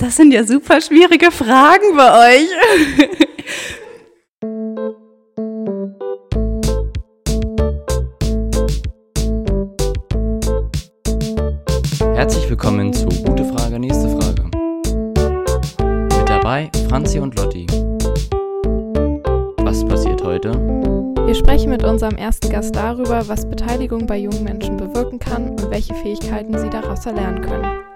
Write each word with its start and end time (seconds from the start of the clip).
Das 0.00 0.16
sind 0.16 0.32
ja 0.32 0.42
super 0.44 0.80
schwierige 0.80 1.30
Fragen 1.30 1.94
bei 1.94 2.38
euch. 2.38 2.48
Herzlich 12.14 12.48
willkommen 12.48 12.94
zu 12.94 13.08
Gute 13.08 13.44
Frage, 13.44 13.78
nächste 13.78 14.08
Frage. 14.08 14.44
Mit 16.18 16.28
dabei 16.30 16.70
Franzi 16.88 17.18
und 17.18 17.38
Lotti. 17.38 17.66
Was 19.58 19.84
passiert 19.84 20.24
heute? 20.24 20.52
Wir 21.26 21.34
sprechen 21.34 21.68
mit 21.68 21.84
unserem 21.84 22.16
ersten 22.16 22.48
Gast 22.48 22.74
darüber, 22.74 23.28
was 23.28 23.46
Beteiligung 23.46 24.06
bei 24.06 24.16
jungen 24.16 24.44
Menschen 24.44 24.78
bewirken 24.78 25.18
kann 25.18 25.50
und 25.50 25.70
welche 25.70 25.94
Fähigkeiten 25.94 26.56
sie 26.58 26.70
daraus 26.70 27.04
erlernen 27.04 27.42
können. 27.42 27.89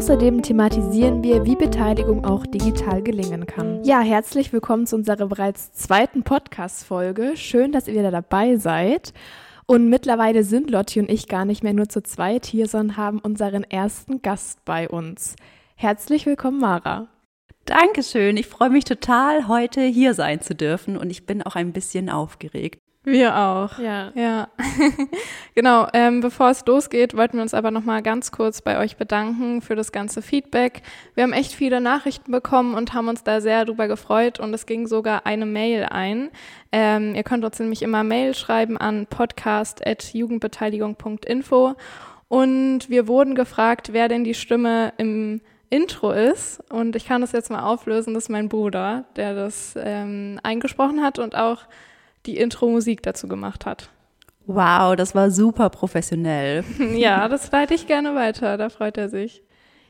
Außerdem 0.00 0.40
thematisieren 0.40 1.22
wir, 1.22 1.44
wie 1.44 1.56
Beteiligung 1.56 2.24
auch 2.24 2.46
digital 2.46 3.02
gelingen 3.02 3.44
kann. 3.44 3.84
Ja, 3.84 4.00
herzlich 4.00 4.50
willkommen 4.50 4.86
zu 4.86 4.96
unserer 4.96 5.26
bereits 5.26 5.74
zweiten 5.74 6.22
Podcast-Folge. 6.22 7.36
Schön, 7.36 7.70
dass 7.70 7.86
ihr 7.86 7.92
wieder 7.92 8.10
dabei 8.10 8.56
seid. 8.56 9.12
Und 9.66 9.90
mittlerweile 9.90 10.42
sind 10.42 10.70
Lotti 10.70 11.00
und 11.00 11.10
ich 11.10 11.28
gar 11.28 11.44
nicht 11.44 11.62
mehr 11.62 11.74
nur 11.74 11.90
zu 11.90 12.02
zweit 12.02 12.46
hier, 12.46 12.66
sondern 12.66 12.96
haben 12.96 13.18
unseren 13.18 13.62
ersten 13.62 14.22
Gast 14.22 14.64
bei 14.64 14.88
uns. 14.88 15.36
Herzlich 15.74 16.24
willkommen, 16.24 16.60
Mara. 16.60 17.08
Dankeschön. 17.66 18.38
Ich 18.38 18.46
freue 18.46 18.70
mich 18.70 18.84
total, 18.84 19.48
heute 19.48 19.82
hier 19.82 20.14
sein 20.14 20.40
zu 20.40 20.54
dürfen 20.54 20.96
und 20.96 21.10
ich 21.10 21.26
bin 21.26 21.42
auch 21.42 21.56
ein 21.56 21.74
bisschen 21.74 22.08
aufgeregt. 22.08 22.80
Wir 23.02 23.34
auch. 23.34 23.78
Ja. 23.78 24.12
Ja. 24.14 24.48
genau. 25.54 25.88
Ähm, 25.94 26.20
bevor 26.20 26.50
es 26.50 26.66
losgeht, 26.66 27.16
wollten 27.16 27.38
wir 27.38 27.42
uns 27.42 27.54
aber 27.54 27.70
noch 27.70 27.84
mal 27.84 28.02
ganz 28.02 28.30
kurz 28.30 28.60
bei 28.60 28.78
euch 28.78 28.98
bedanken 28.98 29.62
für 29.62 29.74
das 29.74 29.90
ganze 29.90 30.20
Feedback. 30.20 30.82
Wir 31.14 31.22
haben 31.22 31.32
echt 31.32 31.52
viele 31.52 31.80
Nachrichten 31.80 32.30
bekommen 32.30 32.74
und 32.74 32.92
haben 32.92 33.08
uns 33.08 33.24
da 33.24 33.40
sehr 33.40 33.64
drüber 33.64 33.88
gefreut 33.88 34.38
und 34.38 34.52
es 34.52 34.66
ging 34.66 34.86
sogar 34.86 35.24
eine 35.24 35.46
Mail 35.46 35.84
ein. 35.84 36.28
Ähm, 36.72 37.14
ihr 37.14 37.22
könnt 37.22 37.42
uns 37.42 37.58
nämlich 37.58 37.80
immer 37.80 38.04
Mail 38.04 38.34
schreiben 38.34 38.76
an 38.76 39.06
podcast.jugendbeteiligung.info 39.06 41.76
und 42.28 42.90
wir 42.90 43.08
wurden 43.08 43.34
gefragt, 43.34 43.94
wer 43.94 44.08
denn 44.08 44.24
die 44.24 44.34
Stimme 44.34 44.92
im 44.98 45.40
Intro 45.70 46.12
ist. 46.12 46.62
Und 46.70 46.96
ich 46.96 47.06
kann 47.06 47.22
das 47.22 47.32
jetzt 47.32 47.50
mal 47.50 47.62
auflösen. 47.62 48.12
Das 48.12 48.24
ist 48.24 48.28
mein 48.28 48.50
Bruder, 48.50 49.06
der 49.16 49.34
das 49.34 49.72
ähm, 49.76 50.38
eingesprochen 50.42 51.02
hat 51.02 51.18
und 51.18 51.34
auch 51.34 51.64
die 52.26 52.36
Intro-Musik 52.36 53.02
dazu 53.02 53.28
gemacht 53.28 53.66
hat. 53.66 53.90
Wow, 54.46 54.96
das 54.96 55.14
war 55.14 55.30
super 55.30 55.70
professionell. 55.70 56.64
ja, 56.94 57.28
das 57.28 57.50
leite 57.52 57.74
ich 57.74 57.86
gerne 57.86 58.14
weiter, 58.14 58.56
da 58.56 58.68
freut 58.68 58.98
er 58.98 59.08
sich. 59.08 59.42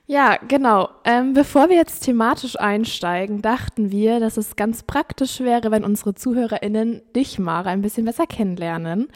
Ja, 0.06 0.38
genau. 0.48 0.88
Ähm, 1.04 1.34
bevor 1.34 1.68
wir 1.68 1.76
jetzt 1.76 2.00
thematisch 2.00 2.58
einsteigen, 2.58 3.42
dachten 3.42 3.92
wir, 3.92 4.18
dass 4.18 4.36
es 4.36 4.56
ganz 4.56 4.82
praktisch 4.82 5.38
wäre, 5.38 5.70
wenn 5.70 5.84
unsere 5.84 6.14
ZuhörerInnen 6.14 7.02
dich, 7.14 7.38
Mara, 7.38 7.70
ein 7.70 7.80
bisschen 7.80 8.06
besser 8.06 8.26
kennenlernen. 8.26 9.08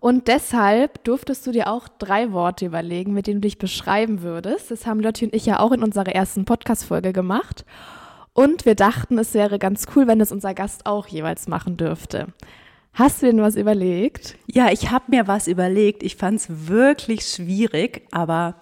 Und 0.00 0.28
deshalb 0.28 1.04
durftest 1.04 1.46
du 1.46 1.52
dir 1.52 1.68
auch 1.68 1.88
drei 1.88 2.32
Worte 2.32 2.64
überlegen, 2.64 3.12
mit 3.12 3.26
denen 3.26 3.42
du 3.42 3.46
dich 3.46 3.58
beschreiben 3.58 4.22
würdest. 4.22 4.70
Das 4.70 4.86
haben 4.86 5.00
Lotti 5.00 5.26
und 5.26 5.34
ich 5.34 5.44
ja 5.44 5.58
auch 5.60 5.72
in 5.72 5.82
unserer 5.82 6.14
ersten 6.14 6.44
Podcast-Folge 6.44 7.12
gemacht. 7.12 7.64
Und 8.38 8.66
wir 8.66 8.76
dachten, 8.76 9.18
es 9.18 9.34
wäre 9.34 9.58
ganz 9.58 9.86
cool, 9.96 10.06
wenn 10.06 10.20
es 10.20 10.30
unser 10.30 10.54
Gast 10.54 10.86
auch 10.86 11.08
jeweils 11.08 11.48
machen 11.48 11.76
dürfte. 11.76 12.28
Hast 12.94 13.20
du 13.20 13.26
denn 13.26 13.42
was 13.42 13.56
überlegt? 13.56 14.36
Ja, 14.46 14.70
ich 14.70 14.92
habe 14.92 15.06
mir 15.08 15.26
was 15.26 15.48
überlegt. 15.48 16.04
Ich 16.04 16.14
fand 16.14 16.38
es 16.38 16.68
wirklich 16.68 17.26
schwierig, 17.26 18.02
aber 18.12 18.54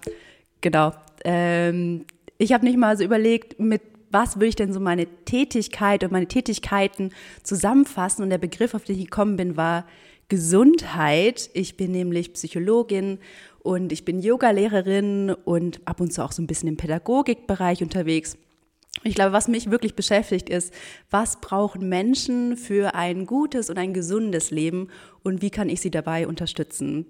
genau. 0.62 0.92
Ähm, 1.26 2.06
ich 2.38 2.54
habe 2.54 2.64
nicht 2.64 2.78
mal 2.78 2.96
so 2.96 3.04
überlegt, 3.04 3.60
mit 3.60 3.82
was 4.10 4.36
würde 4.36 4.46
ich 4.46 4.56
denn 4.56 4.72
so 4.72 4.80
meine 4.80 5.08
Tätigkeit 5.26 6.04
und 6.04 6.10
meine 6.10 6.26
Tätigkeiten 6.26 7.10
zusammenfassen. 7.42 8.22
Und 8.22 8.30
der 8.30 8.38
Begriff, 8.38 8.72
auf 8.72 8.84
den 8.84 8.98
ich 8.98 9.04
gekommen 9.04 9.36
bin, 9.36 9.58
war 9.58 9.84
Gesundheit. 10.30 11.50
Ich 11.52 11.76
bin 11.76 11.90
nämlich 11.90 12.32
Psychologin 12.32 13.18
und 13.58 13.92
ich 13.92 14.06
bin 14.06 14.20
Yogalehrerin 14.20 15.36
und 15.44 15.80
ab 15.84 16.00
und 16.00 16.14
zu 16.14 16.24
auch 16.24 16.32
so 16.32 16.40
ein 16.40 16.46
bisschen 16.46 16.70
im 16.70 16.78
Pädagogikbereich 16.78 17.82
unterwegs. 17.82 18.38
Ich 19.02 19.14
glaube, 19.14 19.32
was 19.32 19.48
mich 19.48 19.70
wirklich 19.70 19.94
beschäftigt 19.94 20.48
ist, 20.48 20.72
was 21.10 21.40
brauchen 21.40 21.88
Menschen 21.88 22.56
für 22.56 22.94
ein 22.94 23.26
gutes 23.26 23.70
und 23.70 23.78
ein 23.78 23.92
gesundes 23.92 24.50
Leben 24.50 24.88
und 25.22 25.42
wie 25.42 25.50
kann 25.50 25.68
ich 25.68 25.80
sie 25.80 25.90
dabei 25.90 26.26
unterstützen? 26.26 27.06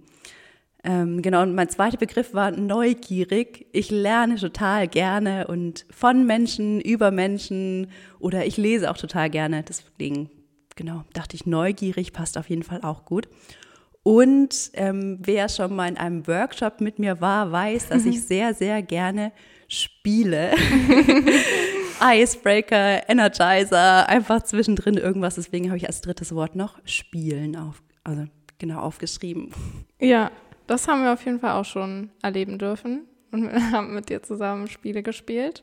Ähm, 0.87 1.21
genau, 1.21 1.43
und 1.43 1.55
mein 1.55 1.69
zweiter 1.69 1.97
Begriff 1.97 2.33
war 2.33 2.53
neugierig. 2.53 3.67
Ich 3.73 3.91
lerne 3.91 4.37
total 4.37 4.87
gerne 4.87 5.49
und 5.49 5.85
von 5.91 6.27
Menschen, 6.27 6.81
über 6.81 7.11
Menschen 7.11 7.91
oder 8.21 8.47
ich 8.47 8.57
lese 8.57 8.91
auch 8.91 8.97
total 8.97 9.29
gerne. 9.29 9.65
Deswegen, 9.65 10.31
genau, 10.77 11.03
dachte 11.13 11.35
ich, 11.35 11.45
neugierig 11.45 12.13
passt 12.13 12.39
auf 12.39 12.49
jeden 12.49 12.63
Fall 12.63 12.83
auch 12.83 13.05
gut. 13.05 13.29
Und 14.05 14.71
ähm, 14.75 15.19
wer 15.21 15.49
schon 15.49 15.75
mal 15.75 15.89
in 15.89 15.97
einem 15.97 16.29
Workshop 16.29 16.81
mit 16.81 17.01
mir 17.01 17.21
war, 17.21 17.51
weiß, 17.51 17.89
dass 17.89 18.07
ich 18.07 18.23
sehr, 18.23 18.55
sehr 18.55 18.81
gerne 18.81 19.33
spiele. 19.67 20.53
Icebreaker, 22.03 23.09
Energizer, 23.09 24.09
einfach 24.09 24.43
zwischendrin 24.43 24.97
irgendwas. 24.97 25.37
Deswegen 25.37 25.69
habe 25.69 25.79
ich 25.79 25.87
als 25.87 26.01
drittes 26.01 26.35
Wort 26.35 26.55
noch 26.57 26.79
Spielen 26.85 27.57
auf, 27.57 27.83
also 28.05 28.25
genau 28.59 28.81
aufgeschrieben. 28.81 29.51
Ja, 30.01 30.31
das 30.67 30.89
haben 30.89 31.03
wir 31.03 31.13
auf 31.13 31.25
jeden 31.25 31.41
Fall 31.41 31.53
auch 31.53 31.65
schon 31.65 32.11
erleben 32.23 32.59
dürfen 32.59 33.07
und 33.33 33.51
wir 33.53 33.71
haben 33.73 33.95
mit 33.95 34.09
dir 34.09 34.23
zusammen 34.23 34.69
Spiele 34.69 35.03
gespielt. 35.03 35.63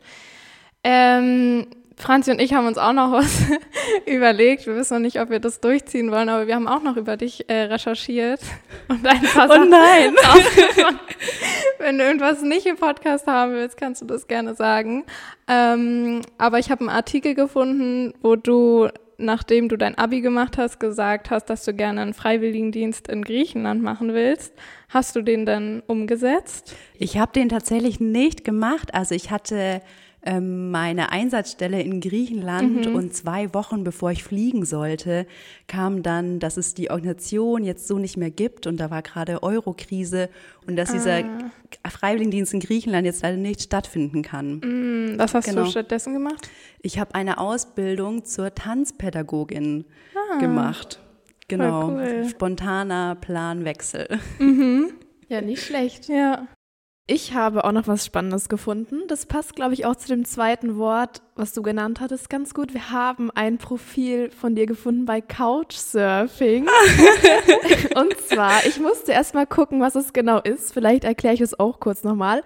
Ähm, 0.83 1.67
Franzi 1.95 2.31
und 2.31 2.39
ich 2.39 2.53
haben 2.53 2.67
uns 2.67 2.77
auch 2.77 2.93
noch 2.93 3.11
was 3.11 3.43
überlegt. 4.05 4.65
Wir 4.65 4.75
wissen 4.75 4.95
noch 4.95 5.01
nicht, 5.01 5.19
ob 5.19 5.29
wir 5.29 5.39
das 5.39 5.59
durchziehen 5.59 6.11
wollen, 6.11 6.29
aber 6.29 6.47
wir 6.47 6.55
haben 6.55 6.67
auch 6.67 6.81
noch 6.81 6.97
über 6.97 7.17
dich 7.17 7.49
äh, 7.49 7.63
recherchiert 7.63 8.41
und 8.87 9.05
ein 9.05 9.21
paar 9.21 9.49
Oh 9.51 9.63
nein! 9.63 10.15
Wenn 11.79 11.97
du 11.97 12.03
irgendwas 12.03 12.41
nicht 12.41 12.65
im 12.65 12.77
Podcast 12.77 13.27
haben 13.27 13.53
willst, 13.53 13.77
kannst 13.77 14.01
du 14.01 14.05
das 14.05 14.27
gerne 14.27 14.55
sagen. 14.55 15.03
Ähm, 15.47 16.21
aber 16.37 16.59
ich 16.59 16.71
habe 16.71 16.81
einen 16.81 16.89
Artikel 16.89 17.35
gefunden, 17.35 18.13
wo 18.21 18.35
du, 18.35 18.87
nachdem 19.17 19.69
du 19.69 19.77
dein 19.77 19.97
Abi 19.97 20.21
gemacht 20.21 20.57
hast, 20.57 20.79
gesagt 20.79 21.29
hast, 21.29 21.45
dass 21.45 21.65
du 21.65 21.73
gerne 21.73 22.01
einen 22.01 22.13
Freiwilligendienst 22.13 23.07
in 23.07 23.23
Griechenland 23.23 23.83
machen 23.83 24.13
willst. 24.13 24.53
Hast 24.89 25.15
du 25.15 25.21
den 25.21 25.45
dann 25.45 25.83
umgesetzt? 25.87 26.75
Ich 26.97 27.17
habe 27.17 27.33
den 27.33 27.49
tatsächlich 27.49 27.99
nicht 27.99 28.43
gemacht. 28.43 28.93
Also 28.93 29.13
ich 29.15 29.31
hatte 29.31 29.81
meine 30.25 31.11
Einsatzstelle 31.11 31.81
in 31.81 31.99
Griechenland 31.99 32.87
mhm. 32.87 32.95
und 32.95 33.13
zwei 33.13 33.53
Wochen 33.53 33.83
bevor 33.83 34.11
ich 34.11 34.23
fliegen 34.23 34.65
sollte, 34.65 35.27
kam 35.67 36.01
dann, 36.01 36.39
dass 36.39 36.55
es 36.55 36.73
die 36.73 36.89
Organisation 36.91 37.63
jetzt 37.63 37.87
so 37.87 37.97
nicht 37.99 38.15
mehr 38.15 38.31
gibt 38.31 38.65
und 38.65 38.77
da 38.77 38.89
war 38.89 39.01
gerade 39.01 39.43
Eurokrise 39.43 40.29
und 40.65 40.77
dass 40.77 40.91
ah. 40.91 40.93
dieser 40.93 41.23
Freiwilligendienst 41.89 42.53
in 42.53 42.61
Griechenland 42.61 43.05
jetzt 43.05 43.21
leider 43.21 43.37
nicht 43.37 43.61
stattfinden 43.63 44.21
kann. 44.21 44.59
Mm, 44.59 45.19
was 45.19 45.33
hast 45.33 45.45
genau. 45.45 45.65
du 45.65 45.71
stattdessen 45.71 46.13
gemacht? 46.13 46.49
Ich 46.81 46.99
habe 46.99 47.15
eine 47.15 47.37
Ausbildung 47.37 48.23
zur 48.23 48.55
Tanzpädagogin 48.55 49.85
ah. 50.15 50.39
gemacht. 50.39 51.01
Genau, 51.49 51.89
cool. 51.89 52.25
spontaner 52.29 53.15
Planwechsel. 53.15 54.07
Mhm. 54.39 54.93
Ja, 55.29 55.41
nicht 55.41 55.63
schlecht. 55.63 56.09
Ja. 56.09 56.47
Ich 57.05 57.33
habe 57.33 57.65
auch 57.65 57.73
noch 57.73 57.85
was 57.87 58.05
Spannendes 58.05 58.47
gefunden. 58.47 59.01
Das 59.09 59.25
passt, 59.25 59.57
glaube 59.57 59.73
ich, 59.73 59.85
auch 59.85 59.97
zu 59.97 60.07
dem 60.07 60.23
zweiten 60.23 60.77
Wort, 60.77 61.21
was 61.35 61.51
du 61.51 61.61
genannt 61.61 61.99
hattest, 61.99 62.29
ganz 62.29 62.53
gut. 62.53 62.73
Wir 62.73 62.91
haben 62.91 63.29
ein 63.29 63.57
Profil 63.57 64.31
von 64.31 64.55
dir 64.55 64.65
gefunden 64.65 65.03
bei 65.03 65.19
Couchsurfing. 65.19 66.65
Und 67.95 68.17
zwar, 68.29 68.65
ich 68.65 68.79
musste 68.79 69.11
erst 69.11 69.33
mal 69.33 69.45
gucken, 69.45 69.81
was 69.81 69.95
es 69.95 70.13
genau 70.13 70.39
ist. 70.39 70.73
Vielleicht 70.73 71.03
erkläre 71.03 71.33
ich 71.33 71.41
es 71.41 71.59
auch 71.59 71.81
kurz 71.81 72.05
nochmal. 72.05 72.41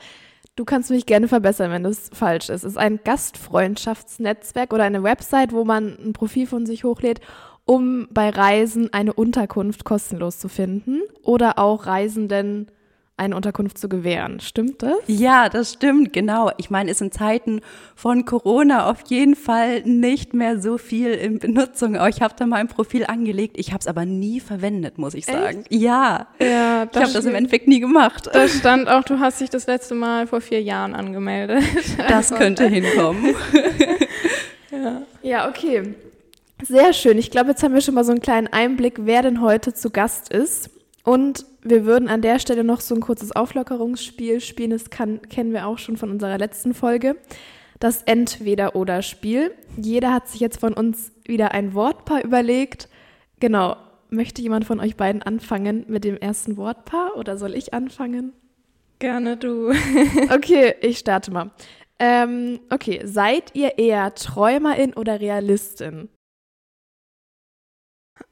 Du 0.56 0.66
kannst 0.66 0.90
mich 0.90 1.06
gerne 1.06 1.28
verbessern, 1.28 1.70
wenn 1.70 1.84
das 1.84 2.10
falsch 2.12 2.50
ist. 2.50 2.64
Es 2.64 2.72
ist 2.72 2.78
ein 2.80 3.00
Gastfreundschaftsnetzwerk 3.04 4.74
oder 4.74 4.86
eine 4.86 5.04
Website, 5.04 5.54
wo 5.54 5.66
man 5.66 5.96
ein 6.04 6.14
Profil 6.14 6.48
von 6.48 6.66
sich 6.66 6.84
hochlädt, 6.84 7.22
um 7.66 8.08
bei 8.10 8.32
Reisen 8.32 8.92
eine 8.92 9.14
Unterkunft 9.14 9.86
kostenlos 9.86 10.40
zu 10.40 10.50
finden 10.50 11.02
oder 11.22 11.60
auch 11.60 11.86
Reisenden 11.86 12.72
eine 13.18 13.36
Unterkunft 13.36 13.80
zu 13.80 13.90
gewähren. 13.90 14.40
Stimmt 14.40 14.84
das? 14.84 14.98
Ja, 15.08 15.50
das 15.50 15.74
stimmt, 15.74 16.14
genau. 16.14 16.52
Ich 16.58 16.70
meine, 16.70 16.92
ist 16.92 17.02
in 17.02 17.12
Zeiten 17.12 17.62
von 17.96 18.26
Corona 18.26 18.90
auf 18.90 19.00
jeden 19.08 19.36
Fall 19.36 19.82
nicht 19.82 20.36
mehr 20.36 20.62
so 20.62 20.78
viel 20.78 21.14
in 21.14 21.40
Benutzung. 21.40 21.98
Aber 21.98 22.10
ich 22.10 22.22
habe 22.22 22.36
da 22.38 22.46
mal 22.46 22.58
ein 22.58 22.68
Profil 22.68 23.06
angelegt. 23.06 23.56
Ich 23.58 23.70
habe 23.70 23.80
es 23.80 23.88
aber 23.88 24.06
nie 24.06 24.40
verwendet, 24.40 25.00
muss 25.00 25.16
ich 25.16 25.26
sagen. 25.26 25.62
Echt? 25.62 25.74
Ja. 25.74 26.28
ja 26.40 26.88
ich 26.92 26.98
habe 26.98 27.12
das 27.12 27.26
im 27.26 27.34
Endeffekt 27.34 27.68
nie 27.68 27.80
gemacht. 27.80 28.30
Da 28.32 28.48
stand 28.48 28.88
auch, 28.88 29.04
du 29.04 29.20
hast 29.20 29.42
dich 29.42 29.50
das 29.50 29.66
letzte 29.66 29.96
Mal 29.96 30.28
vor 30.28 30.40
vier 30.40 30.62
Jahren 30.62 30.94
angemeldet. 30.94 31.64
Das 31.98 32.32
also. 32.32 32.36
könnte 32.36 32.68
hinkommen. 32.68 33.36
ja. 34.72 35.02
ja, 35.24 35.50
okay. 35.50 35.96
Sehr 36.64 36.94
schön. 36.94 37.18
Ich 37.18 37.32
glaube, 37.32 37.50
jetzt 37.50 37.64
haben 37.64 37.74
wir 37.74 37.82
schon 37.82 37.96
mal 37.96 38.04
so 38.04 38.12
einen 38.12 38.22
kleinen 38.22 38.48
Einblick, 38.48 39.00
wer 39.00 39.24
denn 39.24 39.42
heute 39.42 39.74
zu 39.74 39.90
Gast 39.90 40.32
ist. 40.32 40.70
Und 41.04 41.46
wir 41.70 41.86
würden 41.86 42.10
an 42.10 42.22
der 42.22 42.40
Stelle 42.40 42.64
noch 42.64 42.82
so 42.82 42.96
ein 42.96 43.02
kurzes 43.02 43.36
Auflockerungsspiel 43.36 44.42
spielen. 44.42 44.72
Das 44.72 44.90
kann, 44.90 45.22
kennen 45.30 45.54
wir 45.54 45.68
auch 45.68 45.78
schon 45.78 45.98
von 45.98 46.12
unserer 46.12 46.38
letzten 46.38 46.74
Folge. 46.74 47.16
Das 47.80 48.04
Entweder-Oder-Spiel. 48.04 49.52
Jeder 49.78 50.14
hat 50.14 50.28
sich 50.28 50.42
jetzt 50.42 50.60
von 50.60 50.74
uns 50.74 51.12
wieder 51.26 51.52
ein 51.52 51.74
Wortpaar 51.74 52.24
überlegt. 52.24 52.90
Genau. 53.40 53.76
Möchte 54.10 54.42
jemand 54.42 54.66
von 54.66 54.80
euch 54.80 54.96
beiden 54.96 55.22
anfangen 55.22 55.86
mit 55.88 56.06
dem 56.06 56.18
ersten 56.18 56.56
Wortpaar 56.56 57.18
oder 57.18 57.38
soll 57.38 57.54
ich 57.54 57.74
anfangen? 57.74 58.34
Gerne 59.00 59.38
du. 59.38 59.72
okay, 60.34 60.76
ich 60.82 60.98
starte 60.98 61.32
mal. 61.32 61.52
Ähm, 62.00 62.60
okay, 62.70 63.02
seid 63.04 63.56
ihr 63.56 63.78
eher 63.78 64.14
Träumerin 64.16 64.94
oder 64.94 65.20
Realistin? 65.20 66.10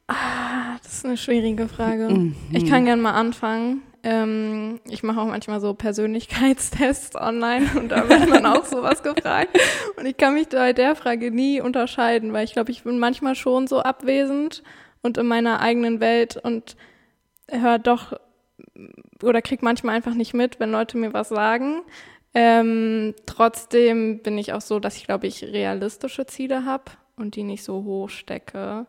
Ah, 0.08 0.78
das 0.84 0.94
ist 0.94 1.06
eine 1.06 1.18
schwierige 1.18 1.68
Frage. 1.68 2.10
Mhm. 2.10 2.36
Ich 2.52 2.70
kann 2.70 2.86
gerne 2.86 3.02
mal 3.02 3.14
anfangen. 3.14 3.82
Ähm, 4.04 4.80
ich 4.88 5.02
mache 5.02 5.20
auch 5.20 5.26
manchmal 5.26 5.60
so 5.60 5.74
Persönlichkeitstests 5.74 7.16
online 7.20 7.68
und 7.76 7.90
da 7.90 8.08
wird 8.08 8.30
man 8.30 8.46
auch 8.46 8.66
sowas 8.66 9.02
gefragt. 9.02 9.58
Und 9.98 10.06
ich 10.06 10.16
kann 10.16 10.36
mich 10.36 10.50
bei 10.50 10.74
der 10.74 10.96
Frage 10.96 11.32
nie 11.32 11.60
unterscheiden, 11.60 12.32
weil 12.34 12.46
ich 12.46 12.54
glaube, 12.54 12.70
ich 12.70 12.84
bin 12.84 13.00
manchmal 13.00 13.34
schon 13.34 13.66
so 13.66 13.80
abwesend 13.80 14.62
und 15.02 15.18
in 15.18 15.26
meiner 15.26 15.60
eigenen 15.60 16.00
Welt 16.00 16.38
und 16.38 16.76
höre 17.50 17.80
doch 17.80 18.14
oder 19.24 19.42
krieg 19.42 19.64
manchmal 19.64 19.96
einfach 19.96 20.14
nicht 20.14 20.36
mit, 20.36 20.60
wenn 20.60 20.72
Leute 20.72 20.98
mir 20.98 21.14
was 21.14 21.30
sagen. 21.30 21.82
Ähm, 22.36 23.16
trotzdem 23.26 24.20
bin 24.20 24.38
ich 24.38 24.54
auch 24.54 24.62
so, 24.62 24.80
dass 24.80 24.98
ich 24.98 25.06
glaube 25.06 25.26
ich 25.26 25.44
realistische 25.44 26.28
Ziele 26.28 26.64
habe 26.64 26.92
und 27.16 27.36
die 27.36 27.44
nicht 27.44 27.64
so 27.64 27.84
hoch 27.84 28.10
stecke 28.10 28.86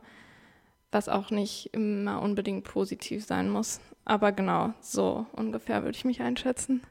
was 0.92 1.08
auch 1.08 1.30
nicht 1.30 1.70
immer 1.72 2.22
unbedingt 2.22 2.64
positiv 2.64 3.24
sein 3.24 3.50
muss. 3.50 3.80
Aber 4.04 4.32
genau, 4.32 4.72
so 4.80 5.26
ungefähr 5.32 5.82
würde 5.82 5.96
ich 5.96 6.04
mich 6.04 6.20
einschätzen. 6.22 6.82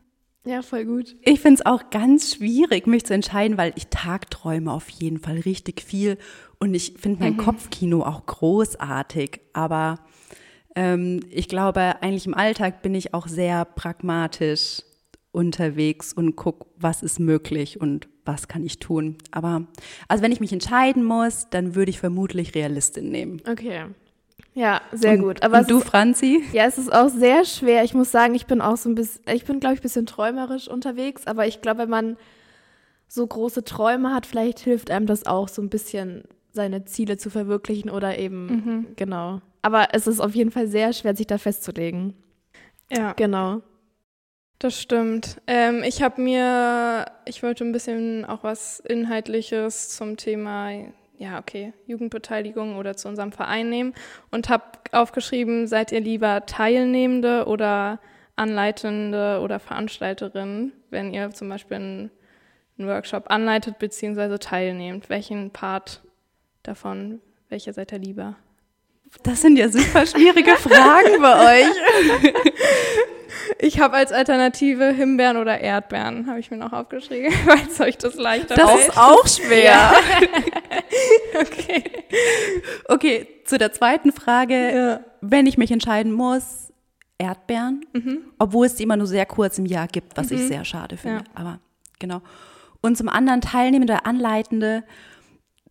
Ja, 0.46 0.62
voll 0.62 0.86
gut. 0.86 1.16
Ich 1.24 1.40
finde 1.42 1.62
es 1.62 1.66
auch 1.66 1.90
ganz 1.90 2.36
schwierig, 2.36 2.86
mich 2.86 3.04
zu 3.06 3.14
entscheiden, 3.16 3.58
weil 3.58 3.74
ich 3.76 3.88
tagträume 3.88 4.72
auf 4.72 4.90
jeden 4.90 5.18
Fall 5.20 5.40
richtig 5.40 5.82
viel 5.82 6.20
und 6.60 6.76
ich 6.76 6.94
finde 6.98 7.22
mein 7.24 7.34
Mhm. 7.34 7.38
Kopfkino 7.38 8.04
auch 8.04 8.26
großartig. 8.28 9.42
Aber 9.54 10.00
ähm, 10.76 11.22
ich 11.32 11.48
glaube, 11.48 11.96
eigentlich 12.04 12.28
im 12.28 12.36
Alltag 12.36 12.84
bin 12.84 12.94
ich 12.94 13.14
auch 13.16 13.28
sehr 13.28 13.66
pragmatisch 13.66 14.84
unterwegs 15.32 16.14
und 16.14 16.36
gucke, 16.36 16.68
was 16.78 17.02
ist 17.02 17.20
möglich 17.20 17.82
und 17.82 18.08
was 18.26 18.48
kann 18.48 18.64
ich 18.64 18.80
tun. 18.80 19.16
Aber 19.32 19.66
also 20.08 20.24
wenn 20.24 20.32
ich 20.32 20.40
mich 20.40 20.52
entscheiden 20.54 21.04
muss, 21.04 21.48
dann 21.50 21.76
würde 21.76 21.90
ich 21.92 22.00
vermutlich 22.00 22.56
Realistin 22.56 23.10
nehmen. 23.10 23.42
Okay. 23.50 23.86
Ja, 24.54 24.82
sehr 24.94 25.14
und, 25.14 25.22
gut. 25.22 25.44
Aber 25.44 25.60
und 25.60 25.70
du, 25.70 25.80
ist, 25.80 25.88
Franzi? 25.88 26.44
ja, 26.54 26.66
es 26.66 26.78
ist 26.78 26.92
auch 26.92 27.10
sehr 27.10 27.44
schwer. 27.46 27.84
Ich 27.84 27.94
muss 27.94 28.12
sagen, 28.12 28.36
ich 28.36 28.46
bin 28.46 28.62
auch 28.62 28.78
so 28.78 28.88
ein 28.90 28.96
bisschen, 28.96 29.22
ich 29.34 29.44
bin, 29.46 29.60
glaube 29.60 29.76
ich, 29.76 29.80
ein 29.82 29.84
bisschen 29.84 30.06
träumerisch 30.06 30.68
unterwegs, 30.70 31.28
aber 31.28 31.46
ich 31.46 31.62
glaube, 31.62 31.80
wenn 31.82 31.90
man 31.90 32.18
so 33.08 33.26
große 33.28 33.64
Träume 33.66 34.14
hat, 34.14 34.26
vielleicht 34.26 34.60
hilft 34.60 34.90
einem 34.92 35.06
das 35.08 35.26
auch, 35.26 35.48
so 35.50 35.62
ein 35.62 35.70
bisschen 35.70 36.24
seine 36.52 36.86
Ziele 36.86 37.18
zu 37.18 37.30
verwirklichen 37.30 37.90
oder 37.90 38.18
eben, 38.18 38.46
Mhm. 38.48 38.88
genau. 38.96 39.42
Aber 39.62 39.90
es 39.94 40.08
ist 40.08 40.20
auf 40.22 40.34
jeden 40.36 40.52
Fall 40.52 40.68
sehr 40.68 40.94
schwer, 40.94 41.16
sich 41.16 41.28
da 41.28 41.38
festzulegen. 41.38 42.14
Ja, 42.92 43.14
Genau. 43.14 43.62
Das 44.60 44.80
stimmt. 44.80 45.42
Ähm, 45.48 45.84
ich 45.84 46.02
habe 46.02 46.22
mir, 46.22 47.06
ich 47.26 47.44
wollte 47.44 47.64
ein 47.64 47.72
bisschen 47.72 48.26
auch 48.26 48.44
was 48.44 48.80
Inhaltliches 48.80 49.90
zum 49.90 50.18
Thema, 50.18 50.72
ja, 51.18 51.40
okay, 51.40 51.74
Jugendbeteiligung 51.88 52.78
oder 52.78 52.96
zu 52.96 53.08
unserem 53.08 53.32
Verein 53.32 53.70
nehmen 53.70 53.94
und 54.32 54.50
habe 54.50 54.64
aufgeschrieben, 54.92 55.68
seid 55.68 55.92
ihr 55.92 56.02
lieber 56.02 56.46
Teilnehmende 56.46 57.46
oder 57.46 58.00
Anleitende 58.36 59.40
oder 59.42 59.60
Veranstalterin, 59.60 60.74
wenn 60.90 61.14
ihr 61.14 61.32
zum 61.32 61.50
Beispiel 61.50 61.78
einen, 61.78 62.12
Workshop 62.78 63.32
anleitet 63.32 63.80
bzw. 63.80 64.38
teilnehmt? 64.38 65.08
Welchen 65.08 65.52
Part 65.52 66.04
davon, 66.64 67.22
welcher 67.48 67.72
seid 67.72 67.94
ihr 67.94 68.00
lieber? 68.00 68.36
Das 69.24 69.42
sind 69.42 69.58
ja 69.58 69.70
super 69.70 70.06
schwierige 70.06 70.52
Fragen 70.58 71.22
bei 71.22 71.62
euch. 71.62 71.76
Ich 73.60 73.80
habe 73.80 73.96
als 73.96 74.12
Alternative 74.12 74.92
Himbeeren 74.92 75.38
oder 75.38 75.60
Erdbeeren, 75.60 76.28
habe 76.28 76.40
ich 76.40 76.52
mir 76.52 76.58
noch 76.58 76.74
aufgeschrieben, 76.74 77.34
weil 77.46 77.60
es 77.70 77.80
euch 77.80 77.98
das 77.98 78.16
leichter 78.16 78.56
Das 78.56 78.80
ist 78.88 78.98
auch 78.98 79.28
schwer. 79.28 79.92
Okay. 81.40 81.84
Okay, 82.88 83.28
zu 83.44 83.58
der 83.58 83.74
zweiten 83.74 84.14
Frage. 84.14 84.76
Ja. 84.76 85.00
Wenn 85.22 85.48
ich 85.48 85.58
mich 85.58 85.70
entscheiden 85.72 86.12
muss, 86.14 86.72
Erdbeeren, 87.18 87.86
Mhm. 87.94 88.20
obwohl 88.40 88.68
es 88.68 88.76
die 88.76 88.84
immer 88.84 88.96
nur 88.98 89.08
sehr 89.08 89.26
kurz 89.26 89.58
im 89.58 89.66
Jahr 89.66 89.88
gibt, 89.88 90.16
was 90.16 90.32
ich 90.32 90.42
sehr 90.48 90.64
schade 90.64 90.96
finde. 90.98 91.18
Ja. 91.18 91.24
Aber 91.34 91.60
genau. 92.00 92.22
Und 92.82 92.98
zum 92.98 93.10
anderen 93.10 93.42
Teilnehmende, 93.42 94.06
Anleitende, 94.06 94.84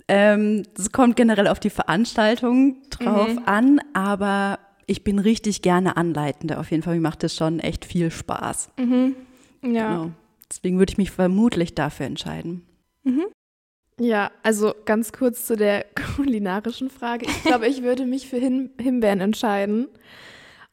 ähm, 0.08 0.62
das 0.74 0.92
kommt 0.92 1.16
generell 1.16 1.48
auf 1.48 1.60
die 1.60 1.70
Veranstaltung 1.70 2.76
drauf 2.90 3.28
Mhm. 3.34 3.42
an, 3.46 3.80
aber 3.94 4.58
ich 4.86 5.02
bin 5.04 5.18
richtig 5.18 5.62
gerne 5.62 5.96
Anleitende. 5.96 6.58
Auf 6.58 6.70
jeden 6.70 6.82
Fall, 6.82 6.94
mir 6.96 7.00
macht 7.00 7.22
das 7.22 7.34
schon 7.34 7.58
echt 7.58 7.84
viel 7.84 8.10
Spaß. 8.10 8.70
Mhm. 8.78 9.16
Ja. 9.62 9.88
Genau. 9.88 10.10
Deswegen 10.50 10.78
würde 10.78 10.92
ich 10.92 10.98
mich 10.98 11.10
vermutlich 11.10 11.74
dafür 11.74 12.06
entscheiden. 12.06 12.66
Ja, 14.00 14.30
also 14.42 14.74
ganz 14.86 15.12
kurz 15.12 15.46
zu 15.46 15.56
der 15.56 15.86
kulinarischen 16.16 16.90
Frage. 16.90 17.26
Ich 17.26 17.44
glaube, 17.44 17.68
ich 17.68 17.82
würde 17.82 18.06
mich 18.06 18.28
für 18.28 18.38
Him 18.38 18.70
Himbeeren 18.80 19.20
entscheiden. 19.20 19.86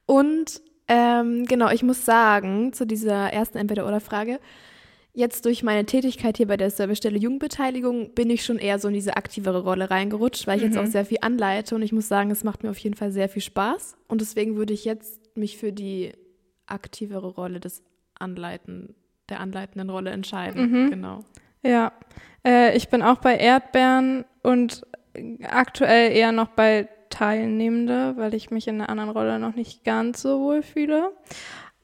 Und 0.07 0.61
ähm, 0.87 1.45
genau, 1.45 1.69
ich 1.69 1.83
muss 1.83 2.03
sagen, 2.03 2.73
zu 2.73 2.85
dieser 2.85 3.31
ersten 3.31 3.57
Entweder-Oder-Frage, 3.59 4.39
jetzt 5.13 5.45
durch 5.45 5.61
meine 5.63 5.85
Tätigkeit 5.85 6.37
hier 6.37 6.47
bei 6.47 6.57
der 6.57 6.69
Servicestelle 6.71 7.17
Jugendbeteiligung 7.17 8.13
bin 8.13 8.29
ich 8.29 8.45
schon 8.45 8.57
eher 8.59 8.79
so 8.79 8.87
in 8.87 8.93
diese 8.93 9.17
aktivere 9.17 9.63
Rolle 9.63 9.89
reingerutscht, 9.91 10.47
weil 10.47 10.57
ich 10.57 10.63
jetzt 10.63 10.75
Mhm. 10.75 10.81
auch 10.81 10.85
sehr 10.87 11.05
viel 11.05 11.17
anleite 11.21 11.75
und 11.75 11.81
ich 11.81 11.91
muss 11.91 12.07
sagen, 12.07 12.31
es 12.31 12.43
macht 12.43 12.63
mir 12.63 12.69
auf 12.69 12.77
jeden 12.77 12.95
Fall 12.95 13.11
sehr 13.11 13.27
viel 13.29 13.41
Spaß. 13.41 13.97
Und 14.07 14.21
deswegen 14.21 14.55
würde 14.55 14.73
ich 14.73 14.85
jetzt 14.85 15.35
mich 15.35 15.57
für 15.57 15.71
die 15.73 16.13
aktivere 16.65 17.27
Rolle 17.27 17.59
des 17.59 17.83
Anleiten, 18.19 18.95
der 19.29 19.39
anleitenden 19.41 19.89
Rolle 19.89 20.11
entscheiden. 20.11 20.69
Mhm. 20.85 20.89
Genau. 20.89 21.19
Ja. 21.63 21.91
Äh, 22.45 22.75
ich 22.77 22.89
bin 22.89 23.01
auch 23.01 23.17
bei 23.17 23.35
Erdbeeren 23.37 24.23
und 24.43 24.85
aktuell 25.43 26.11
eher 26.13 26.31
noch 26.31 26.47
bei 26.49 26.87
Teilnehmende, 27.09 28.13
weil 28.15 28.33
ich 28.33 28.51
mich 28.51 28.67
in 28.69 28.75
einer 28.75 28.89
anderen 28.89 29.09
Rolle 29.09 29.37
noch 29.39 29.55
nicht 29.55 29.83
ganz 29.83 30.21
so 30.21 30.39
wohl 30.39 30.63
fühle. 30.63 31.11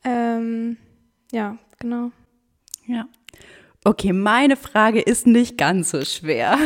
Ähm, 0.06 0.78
ja, 1.32 1.58
genau. 1.80 2.12
Ja. 2.86 3.08
Okay, 3.84 4.12
meine 4.12 4.58
Frage 4.58 5.00
ist 5.00 5.28
nicht 5.28 5.58
ganz 5.58 5.92
so 5.92 6.04
schwer. 6.04 6.58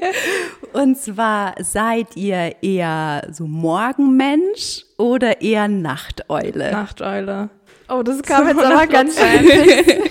Und 0.72 0.96
zwar, 0.98 1.54
seid 1.60 2.16
ihr 2.16 2.56
eher 2.62 3.28
so 3.30 3.46
Morgenmensch 3.46 4.84
oder 4.98 5.40
eher 5.42 5.68
Nachteule? 5.68 6.72
Nachteule. 6.72 7.50
Oh, 7.88 8.02
das 8.02 8.22
kam 8.22 8.48
jetzt 8.48 8.62
aber 8.64 8.86
ganz 8.86 9.18
100%. 9.18 9.22
schön. 9.22 10.02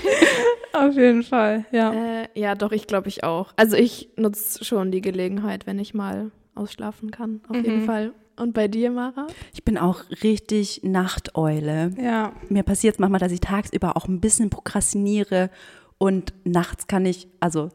Auf 0.73 0.95
jeden 0.95 1.23
Fall, 1.23 1.65
ja. 1.71 1.91
Äh, 1.93 2.27
ja, 2.35 2.55
doch, 2.55 2.71
ich 2.71 2.87
glaube 2.87 3.07
ich 3.09 3.23
auch. 3.23 3.51
Also 3.57 3.75
ich 3.75 4.09
nutze 4.15 4.63
schon 4.63 4.91
die 4.91 5.01
Gelegenheit, 5.01 5.65
wenn 5.65 5.79
ich 5.79 5.93
mal 5.93 6.31
ausschlafen 6.55 7.09
kann, 7.11 7.41
auf 7.49 7.55
jeden 7.55 7.81
Mhm. 7.81 7.85
Fall. 7.85 8.13
Und 8.39 8.53
bei 8.53 8.67
dir, 8.67 8.89
Mara? 8.91 9.27
Ich 9.53 9.63
bin 9.65 9.77
auch 9.77 10.01
richtig 10.23 10.81
Nachteule. 10.83 11.91
Ja. 12.01 12.31
Mir 12.49 12.63
passiert 12.63 12.95
es 12.95 12.99
manchmal, 12.99 13.19
dass 13.19 13.31
ich 13.31 13.41
tagsüber 13.41 13.97
auch 13.97 14.07
ein 14.07 14.21
bisschen 14.21 14.49
prokrastiniere 14.49 15.49
und 15.97 16.33
nachts 16.45 16.87
kann 16.87 17.05
ich, 17.05 17.27
also 17.41 17.69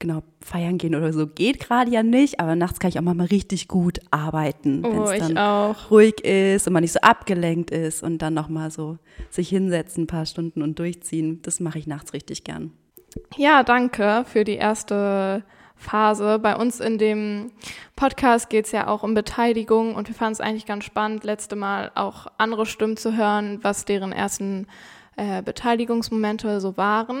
genau, 0.00 0.24
feiern 0.40 0.78
gehen 0.78 0.96
oder 0.96 1.12
so 1.12 1.28
geht 1.28 1.60
gerade 1.60 1.88
ja 1.92 2.02
nicht, 2.02 2.40
aber 2.40 2.56
nachts 2.56 2.80
kann 2.80 2.88
ich 2.88 2.98
auch 2.98 3.02
manchmal 3.02 3.28
richtig 3.28 3.68
gut 3.68 4.00
arbeiten, 4.10 4.82
wenn 4.82 4.98
Oh, 4.98 5.04
es 5.04 5.12
ich 5.12 5.18
dann 5.20 5.38
auch. 5.38 5.90
ruhig 5.92 6.24
ist 6.24 6.66
und 6.66 6.72
man 6.72 6.82
nicht 6.82 6.92
so 6.92 6.98
abgelenkt 7.00 7.70
ist 7.70 8.02
und 8.02 8.18
dann 8.18 8.34
nochmal 8.34 8.72
so 8.72 8.98
sich 9.30 9.48
hinsetzen, 9.48 10.04
ein 10.04 10.06
paar 10.08 10.26
Stunden 10.26 10.62
und 10.62 10.80
durchziehen. 10.80 11.40
Das 11.42 11.60
mache 11.60 11.78
ich 11.78 11.86
nachts 11.86 12.12
richtig 12.12 12.42
gern. 12.42 12.72
Ja, 13.36 13.62
danke 13.62 14.24
für 14.26 14.42
die 14.42 14.56
erste 14.56 15.44
Phase. 15.82 16.38
Bei 16.38 16.56
uns 16.56 16.80
in 16.80 16.98
dem 16.98 17.50
Podcast 17.96 18.48
geht 18.48 18.66
es 18.66 18.72
ja 18.72 18.86
auch 18.86 19.02
um 19.02 19.14
Beteiligung 19.14 19.94
und 19.94 20.08
wir 20.08 20.14
fanden 20.14 20.34
es 20.34 20.40
eigentlich 20.40 20.66
ganz 20.66 20.84
spannend, 20.84 21.24
letzte 21.24 21.56
Mal 21.56 21.90
auch 21.94 22.26
andere 22.38 22.66
Stimmen 22.66 22.96
zu 22.96 23.16
hören, 23.16 23.58
was 23.62 23.84
deren 23.84 24.12
ersten 24.12 24.66
äh, 25.16 25.42
Beteiligungsmomente 25.42 26.60
so 26.60 26.76
waren. 26.76 27.20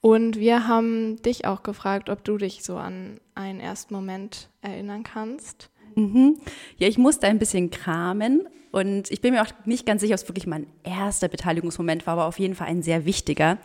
Und 0.00 0.38
wir 0.38 0.68
haben 0.68 1.20
dich 1.22 1.44
auch 1.46 1.62
gefragt, 1.62 2.08
ob 2.08 2.22
du 2.22 2.36
dich 2.36 2.62
so 2.62 2.76
an 2.76 3.20
einen 3.34 3.60
ersten 3.60 3.94
Moment 3.94 4.48
erinnern 4.62 5.02
kannst. 5.02 5.70
Mhm. 5.96 6.38
Ja, 6.76 6.86
ich 6.86 6.98
musste 6.98 7.26
ein 7.26 7.40
bisschen 7.40 7.70
kramen 7.70 8.46
und 8.70 9.10
ich 9.10 9.20
bin 9.20 9.34
mir 9.34 9.42
auch 9.42 9.50
nicht 9.64 9.86
ganz 9.86 10.02
sicher, 10.02 10.14
ob 10.14 10.20
es 10.20 10.28
wirklich 10.28 10.46
mein 10.46 10.66
erster 10.84 11.28
Beteiligungsmoment 11.28 12.06
war, 12.06 12.12
aber 12.12 12.26
auf 12.26 12.38
jeden 12.38 12.54
Fall 12.54 12.68
ein 12.68 12.82
sehr 12.82 13.04
wichtiger. 13.04 13.58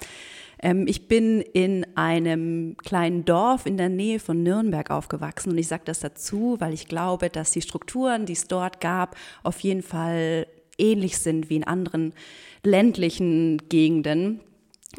Ähm, 0.63 0.85
ich 0.87 1.09
bin 1.09 1.41
in 1.41 1.85
einem 1.95 2.77
kleinen 2.77 3.25
Dorf 3.25 3.65
in 3.65 3.77
der 3.77 3.89
Nähe 3.89 4.17
von 4.19 4.41
Nürnberg 4.41 4.89
aufgewachsen 4.89 5.51
und 5.51 5.57
ich 5.57 5.67
sage 5.67 5.83
das 5.85 5.99
dazu, 5.99 6.55
weil 6.59 6.73
ich 6.73 6.87
glaube, 6.87 7.29
dass 7.29 7.51
die 7.51 7.61
Strukturen, 7.61 8.25
die 8.25 8.33
es 8.33 8.47
dort 8.47 8.79
gab, 8.79 9.17
auf 9.43 9.59
jeden 9.59 9.83
Fall 9.83 10.47
ähnlich 10.77 11.17
sind 11.17 11.49
wie 11.49 11.57
in 11.57 11.65
anderen 11.65 12.13
ländlichen 12.63 13.57
Gegenden. 13.67 14.39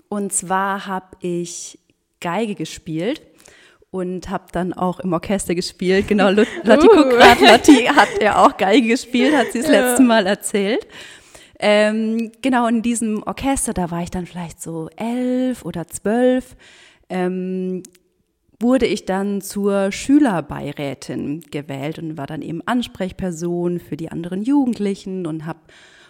Und 0.08 0.32
zwar 0.32 0.86
habe 0.86 1.16
ich 1.20 1.78
Geige 2.20 2.54
gespielt 2.54 3.22
und 3.90 4.28
habe 4.28 4.44
dann 4.52 4.74
auch 4.74 5.00
im 5.00 5.14
Orchester 5.14 5.54
gespielt. 5.54 6.08
Genau, 6.08 6.28
Lotti 6.30 6.88
uh. 6.88 7.08
gerade, 7.08 7.46
Lotti 7.46 7.84
hat 7.96 8.22
ja 8.22 8.44
auch 8.44 8.56
Geige 8.58 8.88
gespielt, 8.88 9.34
hat 9.34 9.52
sie 9.52 9.60
das 9.62 9.70
ja. 9.70 9.88
letzte 9.88 10.02
Mal 10.02 10.26
erzählt. 10.26 10.86
Ähm, 11.60 12.32
genau, 12.42 12.66
in 12.66 12.82
diesem 12.82 13.22
Orchester, 13.22 13.72
da 13.72 13.90
war 13.90 14.02
ich 14.02 14.10
dann 14.10 14.26
vielleicht 14.26 14.60
so 14.60 14.88
elf 14.96 15.64
oder 15.64 15.86
zwölf, 15.86 16.56
ähm, 17.08 17.82
wurde 18.60 18.86
ich 18.86 19.04
dann 19.04 19.40
zur 19.40 19.92
Schülerbeirätin 19.92 21.42
gewählt 21.50 21.98
und 21.98 22.16
war 22.16 22.26
dann 22.26 22.42
eben 22.42 22.66
Ansprechperson 22.66 23.78
für 23.78 23.96
die 23.96 24.10
anderen 24.10 24.42
Jugendlichen 24.42 25.26
und 25.26 25.44
habe 25.44 25.60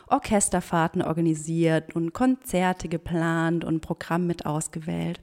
Orchesterfahrten 0.09 1.03
organisiert 1.03 1.97
und 1.97 2.13
Konzerte 2.13 2.89
geplant 2.89 3.65
und 3.65 3.81
Programm 3.81 4.27
mit 4.27 4.47
ausgewählt. 4.47 5.21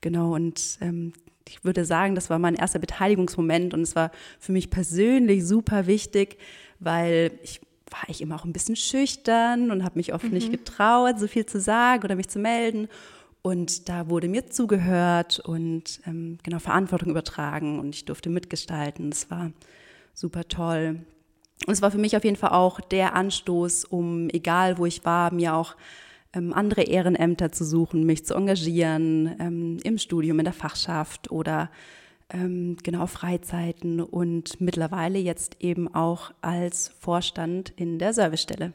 Genau, 0.00 0.34
und 0.34 0.78
ähm, 0.80 1.12
ich 1.48 1.64
würde 1.64 1.84
sagen, 1.84 2.14
das 2.14 2.30
war 2.30 2.38
mein 2.38 2.54
erster 2.54 2.78
Beteiligungsmoment 2.78 3.74
und 3.74 3.82
es 3.82 3.96
war 3.96 4.12
für 4.38 4.52
mich 4.52 4.70
persönlich 4.70 5.44
super 5.44 5.86
wichtig, 5.86 6.38
weil 6.78 7.32
ich 7.42 7.60
war 7.90 8.08
ich 8.08 8.20
immer 8.20 8.36
auch 8.36 8.44
ein 8.44 8.52
bisschen 8.52 8.76
schüchtern 8.76 9.70
und 9.70 9.84
habe 9.84 9.98
mich 9.98 10.14
oft 10.14 10.24
mhm. 10.24 10.32
nicht 10.32 10.50
getraut, 10.50 11.18
so 11.18 11.26
viel 11.26 11.46
zu 11.46 11.60
sagen 11.60 12.04
oder 12.04 12.14
mich 12.14 12.28
zu 12.28 12.38
melden. 12.38 12.88
Und 13.42 13.88
da 13.88 14.08
wurde 14.08 14.28
mir 14.28 14.46
zugehört 14.50 15.40
und 15.40 16.00
ähm, 16.06 16.38
genau 16.42 16.58
Verantwortung 16.58 17.10
übertragen 17.10 17.80
und 17.80 17.94
ich 17.94 18.04
durfte 18.04 18.28
mitgestalten. 18.28 19.08
Es 19.10 19.30
war 19.30 19.52
super 20.12 20.46
toll. 20.46 21.00
Und 21.66 21.72
es 21.72 21.82
war 21.82 21.90
für 21.90 21.98
mich 21.98 22.16
auf 22.16 22.24
jeden 22.24 22.36
Fall 22.36 22.50
auch 22.50 22.80
der 22.80 23.14
Anstoß, 23.14 23.86
um, 23.86 24.28
egal 24.30 24.78
wo 24.78 24.86
ich 24.86 25.04
war, 25.04 25.32
mir 25.32 25.54
auch 25.54 25.76
ähm, 26.32 26.52
andere 26.52 26.82
Ehrenämter 26.82 27.50
zu 27.52 27.64
suchen, 27.64 28.04
mich 28.04 28.24
zu 28.24 28.34
engagieren 28.34 29.36
ähm, 29.40 29.78
im 29.82 29.98
Studium, 29.98 30.38
in 30.38 30.44
der 30.44 30.54
Fachschaft 30.54 31.30
oder 31.30 31.70
ähm, 32.32 32.76
genau 32.82 33.06
Freizeiten 33.06 34.00
und 34.00 34.60
mittlerweile 34.60 35.18
jetzt 35.18 35.56
eben 35.60 35.92
auch 35.94 36.32
als 36.40 36.88
Vorstand 37.00 37.72
in 37.76 37.98
der 37.98 38.12
Servicestelle. 38.12 38.72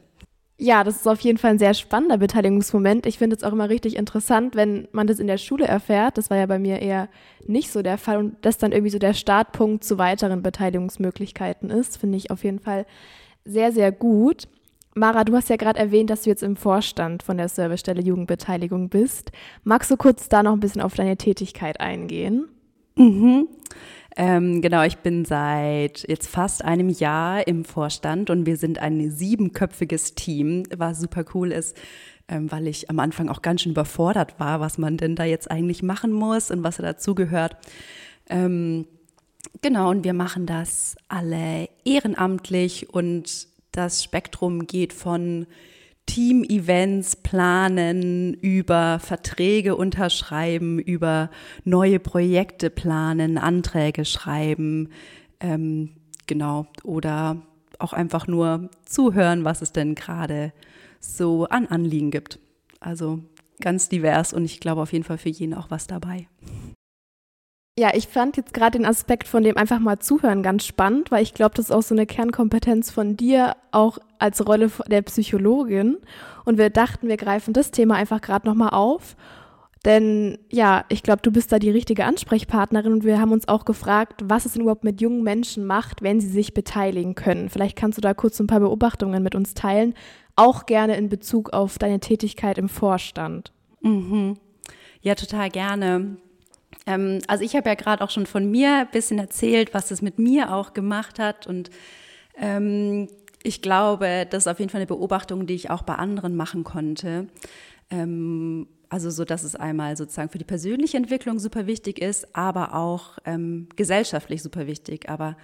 Ja, 0.58 0.84
das 0.84 0.96
ist 0.96 1.06
auf 1.06 1.20
jeden 1.20 1.36
Fall 1.36 1.50
ein 1.50 1.58
sehr 1.58 1.74
spannender 1.74 2.16
Beteiligungsmoment. 2.16 3.04
Ich 3.04 3.18
finde 3.18 3.36
es 3.36 3.44
auch 3.44 3.52
immer 3.52 3.68
richtig 3.68 3.94
interessant, 3.94 4.56
wenn 4.56 4.88
man 4.90 5.06
das 5.06 5.18
in 5.18 5.26
der 5.26 5.36
Schule 5.36 5.66
erfährt. 5.66 6.16
Das 6.16 6.30
war 6.30 6.38
ja 6.38 6.46
bei 6.46 6.58
mir 6.58 6.80
eher 6.80 7.10
nicht 7.46 7.70
so 7.70 7.82
der 7.82 7.98
Fall 7.98 8.16
und 8.16 8.36
das 8.40 8.56
dann 8.56 8.72
irgendwie 8.72 8.90
so 8.90 8.98
der 8.98 9.12
Startpunkt 9.12 9.84
zu 9.84 9.98
weiteren 9.98 10.42
Beteiligungsmöglichkeiten 10.42 11.68
ist, 11.68 11.98
finde 11.98 12.16
ich 12.16 12.30
auf 12.30 12.42
jeden 12.42 12.58
Fall 12.58 12.86
sehr, 13.44 13.70
sehr 13.70 13.92
gut. 13.92 14.48
Mara, 14.94 15.24
du 15.24 15.36
hast 15.36 15.50
ja 15.50 15.56
gerade 15.56 15.78
erwähnt, 15.78 16.08
dass 16.08 16.22
du 16.22 16.30
jetzt 16.30 16.42
im 16.42 16.56
Vorstand 16.56 17.22
von 17.22 17.36
der 17.36 17.50
Servicestelle 17.50 18.00
Jugendbeteiligung 18.00 18.88
bist. 18.88 19.32
Magst 19.62 19.90
du 19.90 19.98
kurz 19.98 20.30
da 20.30 20.42
noch 20.42 20.54
ein 20.54 20.60
bisschen 20.60 20.80
auf 20.80 20.94
deine 20.94 21.18
Tätigkeit 21.18 21.80
eingehen? 21.80 22.48
Mhm. 22.96 23.48
Ähm, 24.16 24.62
genau, 24.62 24.82
ich 24.82 24.96
bin 24.98 25.26
seit 25.26 26.08
jetzt 26.08 26.28
fast 26.28 26.64
einem 26.64 26.88
Jahr 26.88 27.46
im 27.46 27.66
Vorstand 27.66 28.30
und 28.30 28.46
wir 28.46 28.56
sind 28.56 28.78
ein 28.78 29.10
siebenköpfiges 29.10 30.14
Team, 30.14 30.62
was 30.74 31.00
super 31.00 31.24
cool 31.34 31.52
ist, 31.52 31.76
ähm, 32.28 32.50
weil 32.50 32.66
ich 32.66 32.88
am 32.88 32.98
Anfang 32.98 33.28
auch 33.28 33.42
ganz 33.42 33.60
schön 33.60 33.72
überfordert 33.72 34.40
war, 34.40 34.60
was 34.60 34.78
man 34.78 34.96
denn 34.96 35.16
da 35.16 35.24
jetzt 35.24 35.50
eigentlich 35.50 35.82
machen 35.82 36.12
muss 36.12 36.50
und 36.50 36.64
was 36.64 36.78
da 36.78 36.82
dazugehört. 36.82 37.58
Ähm, 38.30 38.86
genau, 39.60 39.90
und 39.90 40.02
wir 40.02 40.14
machen 40.14 40.46
das 40.46 40.96
alle 41.08 41.68
ehrenamtlich 41.84 42.88
und 42.88 43.48
das 43.72 44.02
Spektrum 44.02 44.66
geht 44.66 44.94
von 44.94 45.46
Team-Events 46.06 47.16
planen, 47.16 48.34
über 48.34 48.98
Verträge 49.00 49.76
unterschreiben, 49.76 50.78
über 50.78 51.30
neue 51.64 51.98
Projekte 51.98 52.70
planen, 52.70 53.38
Anträge 53.38 54.04
schreiben, 54.04 54.88
ähm, 55.40 55.90
genau, 56.26 56.66
oder 56.84 57.42
auch 57.78 57.92
einfach 57.92 58.26
nur 58.26 58.70
zuhören, 58.84 59.44
was 59.44 59.62
es 59.62 59.72
denn 59.72 59.94
gerade 59.94 60.52
so 61.00 61.46
an 61.46 61.66
Anliegen 61.66 62.10
gibt. 62.10 62.38
Also 62.80 63.20
ganz 63.60 63.88
divers 63.88 64.32
und 64.32 64.44
ich 64.44 64.60
glaube 64.60 64.82
auf 64.82 64.92
jeden 64.92 65.04
Fall 65.04 65.18
für 65.18 65.28
jeden 65.28 65.54
auch 65.54 65.70
was 65.70 65.86
dabei. 65.86 66.28
Ja, 67.78 67.90
ich 67.94 68.08
fand 68.08 68.38
jetzt 68.38 68.54
gerade 68.54 68.78
den 68.78 68.86
Aspekt 68.86 69.28
von 69.28 69.42
dem 69.42 69.58
einfach 69.58 69.80
mal 69.80 69.98
zuhören 69.98 70.42
ganz 70.42 70.64
spannend, 70.64 71.10
weil 71.10 71.22
ich 71.22 71.34
glaube, 71.34 71.54
das 71.56 71.66
ist 71.66 71.70
auch 71.70 71.82
so 71.82 71.94
eine 71.94 72.06
Kernkompetenz 72.06 72.90
von 72.90 73.18
dir, 73.18 73.54
auch 73.70 73.98
als 74.18 74.46
Rolle 74.46 74.70
der 74.88 75.02
Psychologin. 75.02 75.98
Und 76.44 76.58
wir 76.58 76.70
dachten, 76.70 77.08
wir 77.08 77.16
greifen 77.16 77.52
das 77.52 77.70
Thema 77.70 77.94
einfach 77.94 78.20
gerade 78.20 78.46
nochmal 78.46 78.70
auf. 78.70 79.16
Denn 79.84 80.38
ja, 80.50 80.84
ich 80.88 81.04
glaube, 81.04 81.22
du 81.22 81.30
bist 81.30 81.52
da 81.52 81.60
die 81.60 81.70
richtige 81.70 82.04
Ansprechpartnerin 82.04 82.92
und 82.92 83.04
wir 83.04 83.20
haben 83.20 83.30
uns 83.30 83.46
auch 83.46 83.64
gefragt, 83.64 84.20
was 84.24 84.44
es 84.44 84.54
denn 84.54 84.62
überhaupt 84.62 84.82
mit 84.82 85.00
jungen 85.00 85.22
Menschen 85.22 85.64
macht, 85.64 86.02
wenn 86.02 86.20
sie 86.20 86.28
sich 86.28 86.54
beteiligen 86.54 87.14
können. 87.14 87.48
Vielleicht 87.48 87.76
kannst 87.76 87.96
du 87.96 88.02
da 88.02 88.12
kurz 88.12 88.40
ein 88.40 88.48
paar 88.48 88.58
Beobachtungen 88.58 89.22
mit 89.22 89.36
uns 89.36 89.54
teilen, 89.54 89.94
auch 90.34 90.66
gerne 90.66 90.96
in 90.96 91.08
Bezug 91.08 91.52
auf 91.52 91.78
deine 91.78 92.00
Tätigkeit 92.00 92.58
im 92.58 92.68
Vorstand. 92.68 93.52
Mhm. 93.80 94.34
Ja, 95.02 95.14
total 95.14 95.50
gerne. 95.50 96.16
Ähm, 96.86 97.20
also 97.28 97.44
ich 97.44 97.54
habe 97.54 97.68
ja 97.68 97.76
gerade 97.76 98.02
auch 98.02 98.10
schon 98.10 98.26
von 98.26 98.50
mir 98.50 98.78
ein 98.78 98.90
bisschen 98.90 99.20
erzählt, 99.20 99.72
was 99.72 99.92
es 99.92 100.02
mit 100.02 100.18
mir 100.18 100.52
auch 100.52 100.72
gemacht 100.72 101.20
hat. 101.20 101.46
Und 101.46 101.70
ähm, 102.36 103.06
ich 103.42 103.62
glaube, 103.62 104.26
das 104.28 104.44
ist 104.44 104.48
auf 104.48 104.58
jeden 104.58 104.70
Fall 104.70 104.80
eine 104.80 104.86
Beobachtung, 104.86 105.46
die 105.46 105.54
ich 105.54 105.70
auch 105.70 105.82
bei 105.82 105.94
anderen 105.94 106.36
machen 106.36 106.64
konnte. 106.64 107.28
Ähm, 107.90 108.68
also 108.88 109.10
so, 109.10 109.24
dass 109.24 109.42
es 109.42 109.56
einmal 109.56 109.96
sozusagen 109.96 110.30
für 110.30 110.38
die 110.38 110.44
persönliche 110.44 110.96
Entwicklung 110.96 111.38
super 111.38 111.66
wichtig 111.66 112.00
ist, 112.00 112.34
aber 112.36 112.74
auch 112.74 113.18
ähm, 113.24 113.68
gesellschaftlich 113.76 114.42
super 114.42 114.66
wichtig. 114.66 115.08
Aber 115.08 115.36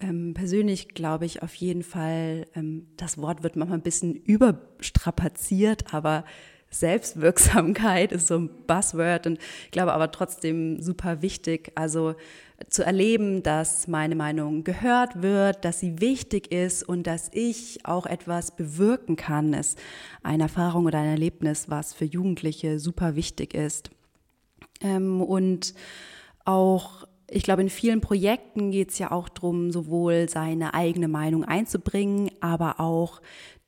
ähm, 0.00 0.34
persönlich 0.34 0.88
glaube 0.88 1.24
ich 1.24 1.42
auf 1.42 1.54
jeden 1.54 1.82
Fall, 1.82 2.46
ähm, 2.54 2.86
das 2.96 3.18
Wort 3.18 3.42
wird 3.42 3.56
manchmal 3.56 3.78
ein 3.78 3.82
bisschen 3.82 4.14
überstrapaziert, 4.14 5.92
aber 5.94 6.24
Selbstwirksamkeit 6.70 8.12
ist 8.12 8.26
so 8.26 8.36
ein 8.38 8.50
Buzzword 8.66 9.26
und 9.26 9.38
ich 9.64 9.70
glaube 9.70 9.92
aber 9.92 10.10
trotzdem 10.10 10.80
super 10.80 11.22
wichtig. 11.22 11.72
Also 11.74 12.14
zu 12.68 12.84
erleben, 12.84 13.42
dass 13.42 13.86
meine 13.86 14.14
Meinung 14.14 14.64
gehört 14.64 15.22
wird, 15.22 15.64
dass 15.64 15.80
sie 15.80 16.00
wichtig 16.00 16.52
ist 16.52 16.82
und 16.82 17.06
dass 17.06 17.30
ich 17.32 17.84
auch 17.84 18.06
etwas 18.06 18.56
bewirken 18.56 19.16
kann, 19.16 19.52
ist 19.52 19.78
eine 20.22 20.44
Erfahrung 20.44 20.86
oder 20.86 20.98
ein 20.98 21.08
Erlebnis, 21.10 21.68
was 21.68 21.92
für 21.92 22.06
Jugendliche 22.06 22.78
super 22.78 23.14
wichtig 23.14 23.54
ist. 23.54 23.90
Ähm, 24.80 25.20
und 25.20 25.74
auch 26.44 27.06
ich 27.28 27.42
glaube, 27.42 27.62
in 27.62 27.70
vielen 27.70 28.00
Projekten 28.00 28.70
geht 28.70 28.90
es 28.90 28.98
ja 28.98 29.10
auch 29.10 29.28
darum, 29.28 29.72
sowohl 29.72 30.28
seine 30.28 30.74
eigene 30.74 31.08
Meinung 31.08 31.44
einzubringen, 31.44 32.30
aber 32.40 32.78
auch 32.78 33.20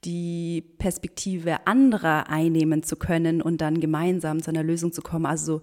die 0.05 0.63
Perspektive 0.79 1.67
anderer 1.67 2.29
einnehmen 2.29 2.85
zu 2.85 2.95
können 2.95 3.43
und 3.43 3.61
dann 3.61 3.81
gemeinsam 3.81 4.41
zu 4.41 4.51
einer 4.51 4.63
Lösung 4.63 4.93
zu 4.93 5.03
kommen. 5.03 5.27
Also 5.27 5.61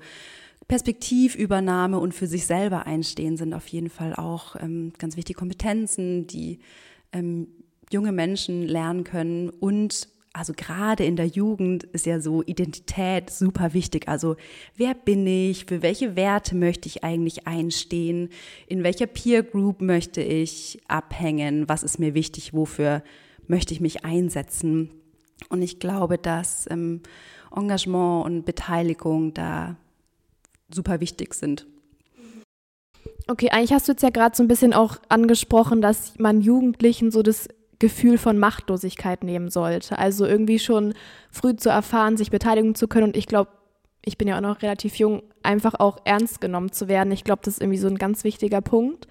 Perspektivübernahme 0.68 2.00
und 2.00 2.14
für 2.14 2.28
sich 2.28 2.46
selber 2.46 2.86
einstehen 2.88 3.38
sind 3.38 3.54
auf 3.54 3.68
jeden 3.68 3.90
Fall 3.90 4.16
auch 4.16 4.56
ähm, 4.60 4.94
ganz 4.98 5.16
wichtige 5.16 5.38
Kompetenzen, 5.38 6.28
die 6.28 6.60
ähm, 7.12 7.48
junge 7.92 8.12
Menschen 8.12 8.64
lernen 8.64 9.04
können 9.04 9.50
und 9.50 10.10
also 10.34 10.52
gerade 10.54 11.06
in 11.06 11.16
der 11.16 11.28
Jugend 11.28 11.86
ist 11.86 12.06
ja 12.06 12.20
so 12.20 12.44
Identität 12.44 13.30
super 13.30 13.74
wichtig. 13.74 14.10
Also 14.10 14.36
wer 14.76 14.94
bin 14.94 15.26
ich? 15.26 15.64
Für 15.64 15.82
welche 15.82 16.18
Werte 16.18 16.56
möchte 16.56 16.90
ich 16.90 17.06
eigentlich 17.06 17.48
einstehen? 17.48 18.28
In 18.68 18.84
welcher 18.84 19.08
Peer 19.08 19.44
Group 19.44 19.80
möchte 19.80 20.22
ich 20.22 20.82
abhängen? 20.90 21.70
Was 21.70 21.84
ist 21.84 22.00
mir 22.00 22.16
wichtig? 22.16 22.54
Wofür 22.54 23.02
möchte 23.48 23.74
ich 23.74 23.82
mich 23.82 24.06
einsetzen. 24.06 24.90
Und 25.50 25.62
ich 25.62 25.80
glaube, 25.80 26.18
dass 26.18 26.70
ähm, 26.70 27.02
Engagement 27.56 28.26
und 28.26 28.46
Beteiligung 28.46 29.34
da 29.34 29.78
super 30.74 31.00
wichtig 31.00 31.34
sind. 31.34 31.68
Okay, 33.28 33.50
eigentlich 33.50 33.74
hast 33.74 33.88
du 33.88 33.94
jetzt 33.94 34.04
ja 34.04 34.10
gerade 34.10 34.36
so 34.36 34.44
ein 34.44 34.48
bisschen 34.48 34.74
auch 34.74 34.98
angesprochen, 35.10 35.82
dass 35.82 36.18
man 36.20 36.42
Jugendlichen 36.42 37.12
so 37.12 37.24
das 37.24 37.48
Gefühl 37.80 38.18
von 38.18 38.38
Machtlosigkeit 38.38 39.24
nehmen 39.24 39.50
sollte. 39.50 39.98
Also 39.98 40.26
irgendwie 40.26 40.60
schon 40.60 40.94
früh 41.32 41.56
zu 41.56 41.70
erfahren, 41.70 42.18
sich 42.18 42.32
beteiligen 42.32 42.76
zu 42.76 42.88
können. 42.88 43.08
Und 43.08 43.18
ich 43.18 43.26
glaube, 43.26 43.52
ich 44.04 44.18
bin 44.18 44.28
ja 44.28 44.38
auch 44.38 44.42
noch 44.42 44.62
relativ 44.62 44.96
jung, 44.98 45.24
einfach 45.42 45.74
auch 45.80 45.98
ernst 46.06 46.40
genommen 46.40 46.72
zu 46.72 46.88
werden. 46.88 47.12
Ich 47.12 47.24
glaube, 47.24 47.42
das 47.44 47.56
ist 47.56 47.62
irgendwie 47.62 47.80
so 47.80 47.88
ein 47.88 47.98
ganz 47.98 48.24
wichtiger 48.24 48.62
Punkt. 48.62 49.08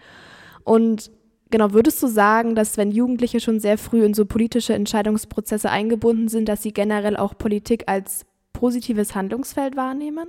Und 0.62 1.10
Genau, 1.54 1.72
würdest 1.72 2.02
du 2.02 2.08
sagen, 2.08 2.56
dass 2.56 2.76
wenn 2.78 2.90
Jugendliche 2.90 3.38
schon 3.38 3.60
sehr 3.60 3.78
früh 3.78 4.04
in 4.04 4.12
so 4.12 4.24
politische 4.24 4.74
Entscheidungsprozesse 4.74 5.70
eingebunden 5.70 6.26
sind, 6.26 6.48
dass 6.48 6.64
sie 6.64 6.72
generell 6.72 7.16
auch 7.16 7.38
Politik 7.38 7.84
als 7.86 8.26
positives 8.52 9.14
Handlungsfeld 9.14 9.76
wahrnehmen? 9.76 10.26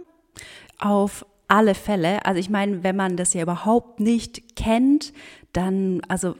Auf 0.80 1.26
alle 1.48 1.76
Fälle. 1.76 2.26
Also 2.26 2.40
ich 2.40 2.50
meine, 2.50 2.84
wenn 2.84 2.96
man 2.96 3.18
das 3.18 3.34
ja 3.34 3.42
überhaupt 3.42 4.00
nicht 4.00 4.56
kennt, 4.56 5.14
dann, 5.54 6.02
also 6.08 6.36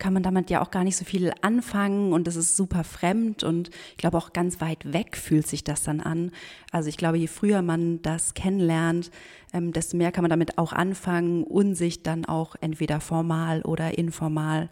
kann 0.00 0.14
man 0.14 0.22
damit 0.22 0.50
ja 0.50 0.62
auch 0.62 0.70
gar 0.70 0.82
nicht 0.82 0.96
so 0.96 1.04
viel 1.04 1.32
anfangen 1.42 2.12
und 2.12 2.26
das 2.26 2.34
ist 2.34 2.56
super 2.56 2.84
fremd 2.84 3.44
und 3.44 3.70
ich 3.90 3.98
glaube 3.98 4.16
auch 4.16 4.32
ganz 4.32 4.60
weit 4.60 4.92
weg 4.92 5.16
fühlt 5.16 5.46
sich 5.46 5.62
das 5.62 5.82
dann 5.84 6.00
an. 6.00 6.32
Also 6.72 6.88
ich 6.88 6.96
glaube, 6.96 7.18
je 7.18 7.26
früher 7.26 7.62
man 7.62 8.00
das 8.02 8.34
kennenlernt, 8.34 9.10
ähm, 9.52 9.72
desto 9.72 9.96
mehr 9.96 10.10
kann 10.10 10.22
man 10.22 10.30
damit 10.30 10.58
auch 10.58 10.72
anfangen 10.72 11.44
und 11.44 11.74
sich 11.74 12.02
dann 12.02 12.24
auch 12.24 12.56
entweder 12.60 13.00
formal 13.00 13.62
oder 13.62 13.98
informal 13.98 14.70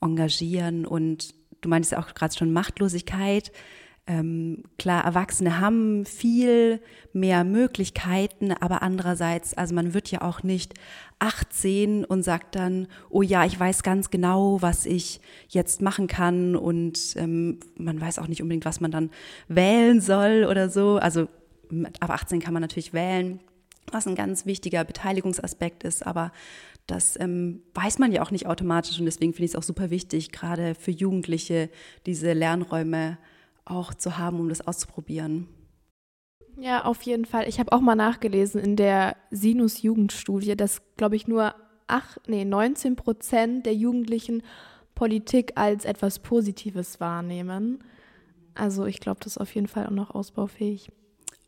engagieren. 0.00 0.86
Und 0.86 1.34
du 1.60 1.68
meinst 1.68 1.92
ja 1.92 1.98
auch 1.98 2.14
gerade 2.14 2.34
schon 2.34 2.52
Machtlosigkeit. 2.52 3.52
Ähm, 4.04 4.64
klar, 4.80 5.04
Erwachsene 5.04 5.60
haben 5.60 6.04
viel 6.04 6.80
mehr 7.12 7.44
Möglichkeiten, 7.44 8.50
aber 8.50 8.82
andererseits, 8.82 9.54
also 9.54 9.76
man 9.76 9.94
wird 9.94 10.10
ja 10.10 10.22
auch 10.22 10.42
nicht 10.42 10.74
18 11.20 12.04
und 12.04 12.24
sagt 12.24 12.56
dann, 12.56 12.88
oh 13.10 13.22
ja, 13.22 13.44
ich 13.44 13.58
weiß 13.58 13.84
ganz 13.84 14.10
genau, 14.10 14.60
was 14.60 14.86
ich 14.86 15.20
jetzt 15.48 15.82
machen 15.82 16.08
kann 16.08 16.56
und 16.56 17.14
ähm, 17.16 17.60
man 17.76 18.00
weiß 18.00 18.18
auch 18.18 18.26
nicht 18.26 18.42
unbedingt, 18.42 18.64
was 18.64 18.80
man 18.80 18.90
dann 18.90 19.10
wählen 19.46 20.00
soll 20.00 20.46
oder 20.50 20.68
so. 20.68 20.96
Also 20.96 21.28
ab 22.00 22.10
18 22.10 22.40
kann 22.40 22.52
man 22.52 22.62
natürlich 22.62 22.92
wählen, 22.92 23.38
was 23.92 24.08
ein 24.08 24.16
ganz 24.16 24.46
wichtiger 24.46 24.82
Beteiligungsaspekt 24.82 25.84
ist, 25.84 26.04
aber 26.04 26.32
das 26.88 27.18
ähm, 27.20 27.62
weiß 27.74 28.00
man 28.00 28.10
ja 28.10 28.22
auch 28.22 28.32
nicht 28.32 28.46
automatisch 28.46 28.98
und 28.98 29.04
deswegen 29.04 29.32
finde 29.32 29.44
ich 29.44 29.52
es 29.52 29.56
auch 29.56 29.62
super 29.62 29.90
wichtig, 29.90 30.32
gerade 30.32 30.74
für 30.74 30.90
Jugendliche 30.90 31.70
diese 32.04 32.32
Lernräume 32.32 33.18
auch 33.64 33.94
zu 33.94 34.18
haben, 34.18 34.40
um 34.40 34.48
das 34.48 34.66
auszuprobieren. 34.66 35.48
Ja, 36.56 36.84
auf 36.84 37.02
jeden 37.02 37.24
Fall. 37.24 37.48
Ich 37.48 37.58
habe 37.58 37.72
auch 37.72 37.80
mal 37.80 37.94
nachgelesen 37.94 38.60
in 38.60 38.76
der 38.76 39.16
Sinus-Jugendstudie, 39.30 40.56
dass, 40.56 40.82
glaube 40.96 41.16
ich, 41.16 41.26
nur 41.26 41.54
8, 41.86 42.28
nee, 42.28 42.44
19 42.44 42.96
Prozent 42.96 43.66
der 43.66 43.74
Jugendlichen 43.74 44.42
Politik 44.94 45.52
als 45.56 45.84
etwas 45.84 46.18
Positives 46.18 47.00
wahrnehmen. 47.00 47.82
Also 48.54 48.84
ich 48.84 49.00
glaube, 49.00 49.20
das 49.20 49.34
ist 49.34 49.38
auf 49.38 49.54
jeden 49.54 49.66
Fall 49.66 49.86
auch 49.86 49.90
noch 49.90 50.14
ausbaufähig. 50.14 50.90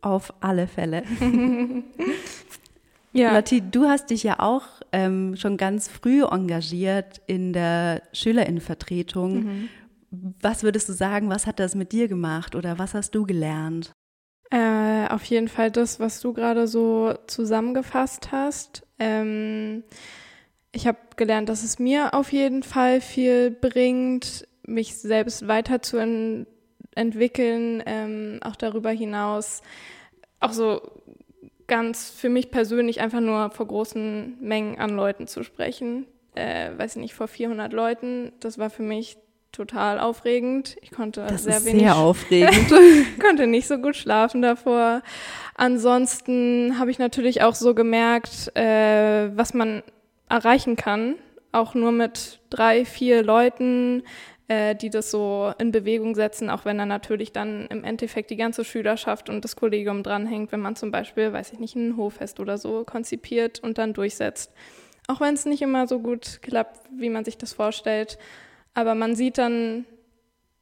Auf 0.00 0.33
alle 0.40 0.66
Fälle. 0.66 1.02
ja. 3.12 3.35
Lotti, 3.35 3.62
du 3.71 3.85
hast 3.85 4.11
dich 4.11 4.23
ja 4.23 4.40
auch 4.40 4.64
ähm, 4.92 5.37
schon 5.37 5.56
ganz 5.56 5.88
früh 5.88 6.25
engagiert 6.25 7.21
in 7.26 7.52
der 7.52 8.02
Schülerinnenvertretung. 8.12 9.44
Mhm. 9.44 9.68
Was 10.40 10.62
würdest 10.62 10.88
du 10.88 10.92
sagen, 10.92 11.30
was 11.30 11.47
hat 11.47 11.61
das 11.61 11.75
mit 11.75 11.92
dir 11.92 12.09
gemacht 12.09 12.54
oder 12.54 12.78
was 12.78 12.94
hast 12.94 13.14
du 13.14 13.26
gelernt? 13.26 13.92
Äh, 14.50 15.09
auf 15.09 15.25
jeden 15.25 15.49
Fall 15.49 15.71
das, 15.71 16.00
was 16.00 16.21
du 16.21 16.33
gerade 16.33 16.66
so 16.68 17.14
zusammengefasst 17.26 18.33
hast. 18.33 18.87
Ähm, 18.99 19.85
ich 20.73 20.87
habe 20.87 20.99
gelernt, 21.16 21.49
dass 21.49 21.64
es 21.64 21.78
mir 21.78 22.14
auf 22.14 22.33
jeden 22.33 22.62
Fall 22.62 23.00
viel 23.00 23.50
bringt, 23.50 24.47
mich 24.66 24.97
selbst 24.97 25.49
weiterzuentwickeln, 25.49 27.83
ähm, 27.87 28.40
auch 28.42 28.56
darüber 28.56 28.90
hinaus, 28.90 29.62
auch 30.40 30.52
so 30.52 30.83
ganz 31.66 32.11
für 32.11 32.28
mich 32.28 32.50
persönlich 32.50 33.00
einfach 33.00 33.21
nur 33.21 33.50
vor 33.50 33.66
großen 33.66 34.37
Mengen 34.40 34.78
an 34.78 34.90
Leuten 34.90 35.26
zu 35.26 35.42
sprechen. 35.42 36.06
Äh, 36.35 36.76
weiß 36.76 36.97
nicht, 36.97 37.14
vor 37.14 37.28
400 37.28 37.73
Leuten. 37.73 38.33
Das 38.40 38.59
war 38.59 38.68
für 38.68 38.83
mich 38.83 39.16
total 39.54 39.99
aufregend. 39.99 40.76
Ich 40.82 40.90
konnte 40.90 41.25
das 41.26 41.44
sehr 41.44 41.58
ist 41.58 41.64
wenig. 41.64 41.82
Sehr 41.82 41.96
aufregend. 41.96 42.73
konnte 43.20 43.46
nicht 43.46 43.66
so 43.66 43.78
gut 43.78 43.96
schlafen 43.96 44.42
davor. 44.42 45.02
Ansonsten 45.54 46.78
habe 46.78 46.90
ich 46.90 46.99
natürlich 46.99 47.42
auch 47.42 47.54
so 47.54 47.75
gemerkt, 47.75 48.54
äh, 48.56 49.30
was 49.37 49.54
man 49.54 49.82
erreichen 50.28 50.76
kann, 50.76 51.16
auch 51.52 51.75
nur 51.75 51.92
mit 51.92 52.40
drei, 52.50 52.84
vier 52.84 53.23
Leuten, 53.23 54.02
äh, 54.49 54.75
die 54.75 54.90
das 54.90 55.11
so 55.11 55.52
in 55.58 55.70
Bewegung 55.70 56.14
setzen, 56.14 56.50
auch 56.50 56.64
wenn 56.64 56.76
da 56.76 56.87
natürlich 56.87 57.32
dann 57.32 57.66
im 57.68 57.84
Endeffekt 57.84 58.30
die 58.30 58.37
ganze 58.37 58.64
Schülerschaft 58.64 59.30
und 59.30 59.44
das 59.44 59.56
Kollegium 59.56 60.02
dranhängt, 60.02 60.52
wenn 60.52 60.61
man 60.61 60.76
zum 60.76 60.90
Beispiel, 60.90 61.32
weiß 61.32 61.52
ich 61.52 61.61
nicht, 61.61 61.76
ein 61.76 61.96
Hoffest 61.96 62.40
oder 62.40 62.58
so 62.58 62.84
konzipiert 62.84 63.61
und 63.61 63.78
dann 63.78 63.94
durchsetzt. 63.94 64.52
Auch 65.06 65.20
wenn 65.20 65.34
es 65.34 65.46
nicht 65.46 65.62
immer 65.62 65.87
so 65.87 66.00
gut 66.00 66.40
klappt, 66.42 66.88
wie 66.96 67.11
man 67.11 67.24
sich 67.24 67.38
das 67.38 67.52
vorstellt. 67.52 68.18
Aber 68.74 68.94
man 68.94 69.14
sieht 69.14 69.38
dann, 69.38 69.84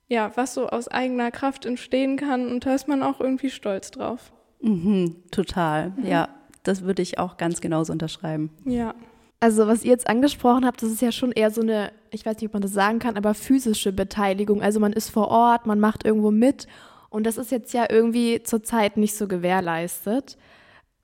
ja, 0.09 0.31
was 0.35 0.55
so 0.55 0.69
aus 0.69 0.89
eigener 0.89 1.31
Kraft 1.31 1.65
entstehen 1.65 2.17
kann 2.17 2.49
und 2.49 2.67
da 2.67 2.75
ist 2.75 2.89
man 2.89 3.03
auch 3.03 3.21
irgendwie 3.21 3.51
stolz 3.51 3.91
drauf. 3.91 4.33
Mhm, 4.61 5.17
total, 5.31 5.91
mhm. 5.91 6.07
ja. 6.07 6.29
Das 6.63 6.83
würde 6.83 7.03
ich 7.03 7.19
auch 7.19 7.39
ganz 7.39 7.61
genauso 7.61 7.93
unterschreiben. 7.93 8.51
Ja. 8.65 8.95
Also 9.41 9.67
was 9.67 9.83
ihr 9.83 9.91
jetzt 9.91 10.09
angesprochen 10.09 10.65
habt, 10.65 10.81
das 10.83 10.91
ist 10.91 11.03
ja 11.03 11.11
schon 11.11 11.33
eher 11.33 11.51
so 11.51 11.61
eine, 11.61 11.91
ich 12.13 12.25
weiß 12.25 12.37
nicht, 12.37 12.47
ob 12.47 12.53
man 12.53 12.63
das 12.63 12.73
sagen 12.73 13.01
kann, 13.01 13.17
aber 13.17 13.35
physische 13.35 13.93
Beteiligung. 13.93 14.63
Also 14.63 14.79
man 14.79 14.93
ist 14.93 15.11
vor 15.11 15.29
Ort, 15.29 15.67
man 15.67 15.81
macht 15.81 16.05
irgendwo 16.05 16.31
mit 16.31 16.69
und 17.11 17.27
das 17.27 17.39
ist 17.39 17.51
jetzt 17.51 17.75
ja 17.75 17.87
irgendwie 17.91 18.45
zurzeit 18.45 18.97
nicht 18.97 19.17
so 19.17 19.27
gewährleistet. 19.27 20.39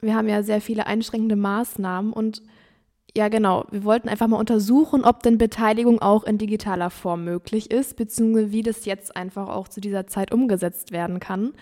Wir 0.00 0.14
haben 0.14 0.28
ja 0.28 0.44
sehr 0.44 0.60
viele 0.60 0.86
einschränkende 0.86 1.34
Maßnahmen 1.34 2.12
und 2.12 2.42
ja, 3.16 3.28
genau. 3.28 3.64
Wir 3.70 3.84
wollten 3.84 4.08
einfach 4.08 4.26
mal 4.26 4.38
untersuchen, 4.38 5.04
ob 5.04 5.22
denn 5.22 5.38
Beteiligung 5.38 6.00
auch 6.00 6.24
in 6.24 6.38
digitaler 6.38 6.90
Form 6.90 7.24
möglich 7.24 7.70
ist, 7.70 7.96
beziehungsweise 7.96 8.52
wie 8.52 8.62
das 8.62 8.84
jetzt 8.84 9.16
einfach 9.16 9.48
auch 9.48 9.68
zu 9.68 9.80
dieser 9.80 10.06
Zeit 10.06 10.32
umgesetzt 10.32 10.92
werden 10.92 11.18
kann. 11.20 11.52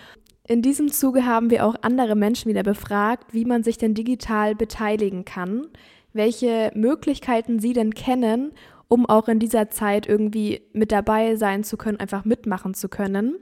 In 0.49 0.63
diesem 0.63 0.93
Zuge 0.93 1.27
haben 1.27 1.51
wir 1.51 1.67
auch 1.67 1.75
andere 1.83 2.15
Menschen 2.15 2.49
wieder 2.49 2.63
befragt, 2.63 3.33
wie 3.33 3.45
man 3.45 3.63
sich 3.63 3.79
denn 3.79 3.95
digital 3.95 4.55
beteiligen 4.55 5.25
kann, 5.25 5.67
welche 6.13 6.71
Möglichkeiten 6.75 7.59
sie 7.59 7.73
denn 7.73 7.95
kennen, 7.95 8.53
um 8.89 9.07
auch 9.07 9.29
in 9.29 9.41
dieser 9.41 9.71
Zeit 9.71 10.07
irgendwie 10.07 10.63
mit 10.73 10.93
dabei 10.93 11.37
sein 11.37 11.65
zu 11.65 11.77
können, 11.77 11.99
einfach 11.99 12.25
mitmachen 12.25 12.75
zu 12.75 12.89
können. 12.89 13.37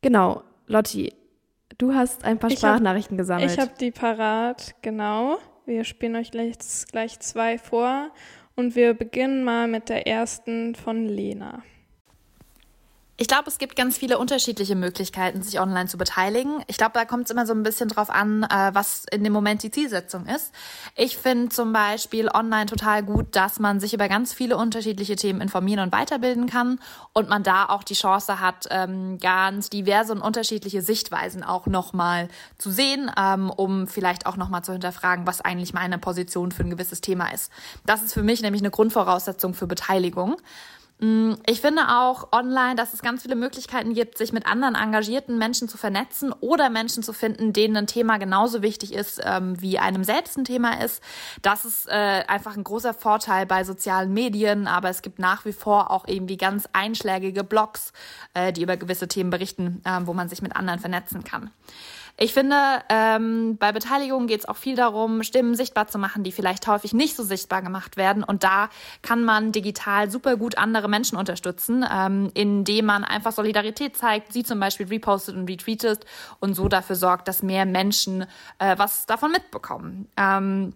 Genau, 0.00 0.42
Lotti, 0.66 1.12
du 1.76 1.94
hast 1.94 2.24
ein 2.24 2.38
paar 2.38 2.50
ich 2.50 2.58
Sprachnachrichten 2.58 3.16
hab, 3.16 3.18
gesammelt. 3.18 3.50
Ich 3.50 3.58
habe 3.58 3.72
die 3.78 3.90
parat, 3.90 4.74
genau. 4.80 5.38
Wir 5.64 5.84
spielen 5.84 6.16
euch 6.16 6.32
gleich, 6.32 6.56
gleich 6.90 7.20
zwei 7.20 7.56
vor 7.56 8.10
und 8.56 8.74
wir 8.74 8.94
beginnen 8.94 9.44
mal 9.44 9.68
mit 9.68 9.88
der 9.88 10.06
ersten 10.08 10.74
von 10.74 11.06
Lena. 11.06 11.62
Ich 13.22 13.28
glaube, 13.28 13.44
es 13.46 13.58
gibt 13.58 13.76
ganz 13.76 13.98
viele 13.98 14.18
unterschiedliche 14.18 14.74
Möglichkeiten, 14.74 15.42
sich 15.42 15.60
online 15.60 15.86
zu 15.86 15.96
beteiligen. 15.96 16.60
Ich 16.66 16.76
glaube, 16.76 16.94
da 16.94 17.04
kommt 17.04 17.26
es 17.26 17.30
immer 17.30 17.46
so 17.46 17.52
ein 17.52 17.62
bisschen 17.62 17.88
drauf 17.88 18.10
an, 18.10 18.42
äh, 18.42 18.70
was 18.72 19.04
in 19.12 19.22
dem 19.22 19.32
Moment 19.32 19.62
die 19.62 19.70
Zielsetzung 19.70 20.26
ist. 20.26 20.52
Ich 20.96 21.18
finde 21.18 21.50
zum 21.50 21.72
Beispiel 21.72 22.28
online 22.28 22.66
total 22.66 23.04
gut, 23.04 23.36
dass 23.36 23.60
man 23.60 23.78
sich 23.78 23.94
über 23.94 24.08
ganz 24.08 24.32
viele 24.32 24.56
unterschiedliche 24.56 25.14
Themen 25.14 25.40
informieren 25.40 25.84
und 25.84 25.92
weiterbilden 25.92 26.48
kann 26.48 26.80
und 27.12 27.28
man 27.28 27.44
da 27.44 27.66
auch 27.66 27.84
die 27.84 27.94
Chance 27.94 28.40
hat, 28.40 28.66
ähm, 28.70 29.18
ganz 29.20 29.70
diverse 29.70 30.12
und 30.12 30.20
unterschiedliche 30.20 30.82
Sichtweisen 30.82 31.44
auch 31.44 31.66
nochmal 31.66 32.26
zu 32.58 32.72
sehen, 32.72 33.08
ähm, 33.16 33.50
um 33.50 33.86
vielleicht 33.86 34.26
auch 34.26 34.36
nochmal 34.36 34.64
zu 34.64 34.72
hinterfragen, 34.72 35.28
was 35.28 35.40
eigentlich 35.40 35.72
meine 35.72 35.98
Position 35.98 36.50
für 36.50 36.64
ein 36.64 36.70
gewisses 36.70 37.02
Thema 37.02 37.32
ist. 37.32 37.52
Das 37.86 38.02
ist 38.02 38.14
für 38.14 38.24
mich 38.24 38.42
nämlich 38.42 38.62
eine 38.62 38.72
Grundvoraussetzung 38.72 39.54
für 39.54 39.68
Beteiligung. 39.68 40.38
Mm, 41.02 41.34
ich 41.46 41.60
finde 41.60 41.88
auch 41.88 42.28
online, 42.30 42.76
dass 42.76 42.94
es 42.94 43.02
ganz 43.02 43.22
viele 43.22 43.34
Möglichkeiten 43.34 43.92
gibt, 43.92 44.16
sich 44.16 44.32
mit 44.32 44.46
anderen 44.46 44.76
engagierten 44.76 45.36
Menschen 45.36 45.68
zu 45.68 45.76
vernetzen 45.76 46.32
oder 46.32 46.70
Menschen 46.70 47.02
zu 47.02 47.12
finden, 47.12 47.52
denen 47.52 47.76
ein 47.76 47.86
Thema 47.88 48.18
genauso 48.18 48.62
wichtig 48.62 48.94
ist, 48.94 49.20
ähm, 49.24 49.60
wie 49.60 49.80
einem 49.80 50.04
selbst 50.04 50.38
ein 50.38 50.44
Thema 50.44 50.80
ist. 50.80 51.02
Das 51.42 51.64
ist 51.64 51.88
äh, 51.88 52.22
einfach 52.28 52.56
ein 52.56 52.62
großer 52.62 52.94
Vorteil 52.94 53.46
bei 53.46 53.64
sozialen 53.64 54.12
Medien, 54.12 54.68
aber 54.68 54.90
es 54.90 55.02
gibt 55.02 55.18
nach 55.18 55.44
wie 55.44 55.52
vor 55.52 55.90
auch 55.90 56.06
irgendwie 56.06 56.36
ganz 56.36 56.68
einschlägige 56.72 57.42
Blogs, 57.42 57.92
äh, 58.34 58.52
die 58.52 58.62
über 58.62 58.76
gewisse 58.76 59.08
Themen 59.08 59.30
berichten, 59.30 59.82
äh, 59.84 59.98
wo 60.04 60.14
man 60.14 60.28
sich 60.28 60.40
mit 60.40 60.54
anderen 60.54 60.78
vernetzen 60.78 61.24
kann. 61.24 61.50
Ich 62.18 62.34
finde, 62.34 62.56
ähm, 62.88 63.56
bei 63.56 63.72
Beteiligung 63.72 64.26
geht 64.26 64.40
es 64.40 64.48
auch 64.48 64.56
viel 64.56 64.76
darum, 64.76 65.22
Stimmen 65.22 65.54
sichtbar 65.54 65.88
zu 65.88 65.98
machen, 65.98 66.22
die 66.22 66.32
vielleicht 66.32 66.66
häufig 66.66 66.92
nicht 66.92 67.16
so 67.16 67.22
sichtbar 67.22 67.62
gemacht 67.62 67.96
werden. 67.96 68.22
Und 68.22 68.44
da 68.44 68.68
kann 69.00 69.24
man 69.24 69.50
digital 69.50 70.10
super 70.10 70.36
gut 70.36 70.58
andere 70.58 70.88
Menschen 70.88 71.16
unterstützen, 71.16 71.84
ähm, 71.90 72.30
indem 72.34 72.86
man 72.86 73.04
einfach 73.04 73.32
Solidarität 73.32 73.96
zeigt, 73.96 74.32
sie 74.32 74.44
zum 74.44 74.60
Beispiel 74.60 74.86
repostet 74.86 75.36
und 75.36 75.48
retweetet 75.48 76.04
und 76.38 76.54
so 76.54 76.68
dafür 76.68 76.96
sorgt, 76.96 77.28
dass 77.28 77.42
mehr 77.42 77.64
Menschen 77.64 78.26
äh, 78.58 78.76
was 78.76 79.06
davon 79.06 79.32
mitbekommen. 79.32 80.08
Ähm, 80.16 80.74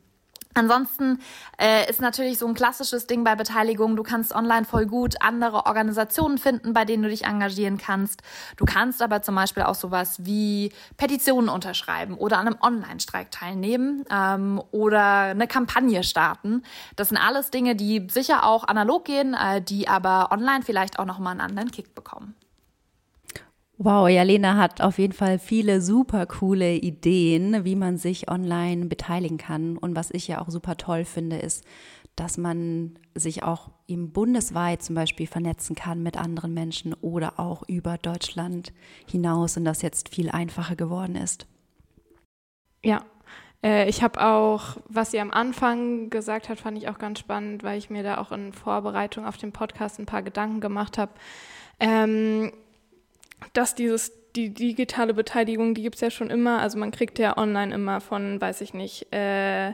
Ansonsten 0.56 1.20
äh, 1.58 1.88
ist 1.90 2.00
natürlich 2.00 2.38
so 2.38 2.46
ein 2.46 2.54
klassisches 2.54 3.06
Ding 3.06 3.24
bei 3.24 3.34
Beteiligung, 3.34 3.94
du 3.94 4.02
kannst 4.02 4.34
online 4.34 4.64
voll 4.64 4.86
gut 4.86 5.16
andere 5.20 5.66
Organisationen 5.66 6.38
finden, 6.38 6.72
bei 6.72 6.86
denen 6.86 7.02
du 7.02 7.10
dich 7.10 7.24
engagieren 7.26 7.76
kannst. 7.76 8.22
Du 8.56 8.64
kannst 8.64 9.02
aber 9.02 9.20
zum 9.20 9.34
Beispiel 9.34 9.64
auch 9.64 9.74
sowas 9.74 10.24
wie 10.24 10.72
Petitionen 10.96 11.50
unterschreiben 11.50 12.14
oder 12.14 12.38
an 12.38 12.46
einem 12.46 12.56
Online-Streik 12.62 13.30
teilnehmen 13.30 14.06
ähm, 14.10 14.62
oder 14.70 15.02
eine 15.02 15.46
Kampagne 15.46 16.02
starten. 16.02 16.62
Das 16.96 17.10
sind 17.10 17.18
alles 17.18 17.50
Dinge, 17.50 17.76
die 17.76 18.06
sicher 18.10 18.46
auch 18.46 18.64
analog 18.64 19.04
gehen, 19.04 19.34
äh, 19.34 19.60
die 19.60 19.88
aber 19.88 20.32
online 20.32 20.62
vielleicht 20.64 20.98
auch 20.98 21.04
nochmal 21.04 21.32
einen 21.32 21.42
anderen 21.42 21.70
Kick 21.70 21.94
bekommen. 21.94 22.34
Wow, 23.78 24.08
ja, 24.08 24.22
Lena 24.22 24.56
hat 24.56 24.80
auf 24.80 24.98
jeden 24.98 25.12
Fall 25.12 25.38
viele 25.38 25.82
super 25.82 26.24
coole 26.24 26.74
Ideen, 26.76 27.64
wie 27.64 27.76
man 27.76 27.98
sich 27.98 28.30
online 28.30 28.86
beteiligen 28.86 29.36
kann. 29.36 29.76
Und 29.76 29.94
was 29.94 30.10
ich 30.10 30.28
ja 30.28 30.40
auch 30.40 30.48
super 30.48 30.78
toll 30.78 31.04
finde, 31.04 31.36
ist, 31.36 31.62
dass 32.16 32.38
man 32.38 32.98
sich 33.14 33.42
auch 33.42 33.70
eben 33.86 34.12
bundesweit 34.12 34.82
zum 34.82 34.94
Beispiel 34.94 35.26
vernetzen 35.26 35.76
kann 35.76 36.02
mit 36.02 36.16
anderen 36.16 36.54
Menschen 36.54 36.94
oder 36.94 37.38
auch 37.38 37.62
über 37.68 37.98
Deutschland 37.98 38.72
hinaus 39.06 39.58
und 39.58 39.66
das 39.66 39.82
jetzt 39.82 40.14
viel 40.14 40.30
einfacher 40.30 40.74
geworden 40.74 41.14
ist. 41.14 41.46
Ja, 42.82 43.04
äh, 43.62 43.88
ich 43.90 44.02
habe 44.02 44.24
auch, 44.24 44.78
was 44.88 45.10
sie 45.10 45.20
am 45.20 45.30
Anfang 45.30 46.08
gesagt 46.08 46.48
hat, 46.48 46.58
fand 46.60 46.78
ich 46.78 46.88
auch 46.88 46.98
ganz 46.98 47.18
spannend, 47.18 47.62
weil 47.62 47.76
ich 47.76 47.90
mir 47.90 48.02
da 48.02 48.16
auch 48.16 48.32
in 48.32 48.54
Vorbereitung 48.54 49.26
auf 49.26 49.36
den 49.36 49.52
Podcast 49.52 49.98
ein 49.98 50.06
paar 50.06 50.22
Gedanken 50.22 50.62
gemacht 50.62 50.96
habe. 50.96 51.12
Ähm, 51.78 52.52
dass 53.52 53.74
dieses 53.74 54.12
die 54.36 54.52
digitale 54.52 55.14
Beteiligung, 55.14 55.74
die 55.74 55.82
gibt 55.82 55.94
es 55.96 56.00
ja 56.02 56.10
schon 56.10 56.30
immer. 56.30 56.60
Also 56.60 56.78
man 56.78 56.90
kriegt 56.90 57.18
ja 57.18 57.36
online 57.38 57.74
immer 57.74 58.00
von, 58.00 58.40
weiß 58.40 58.60
ich 58.60 58.74
nicht, 58.74 59.12
äh, 59.12 59.72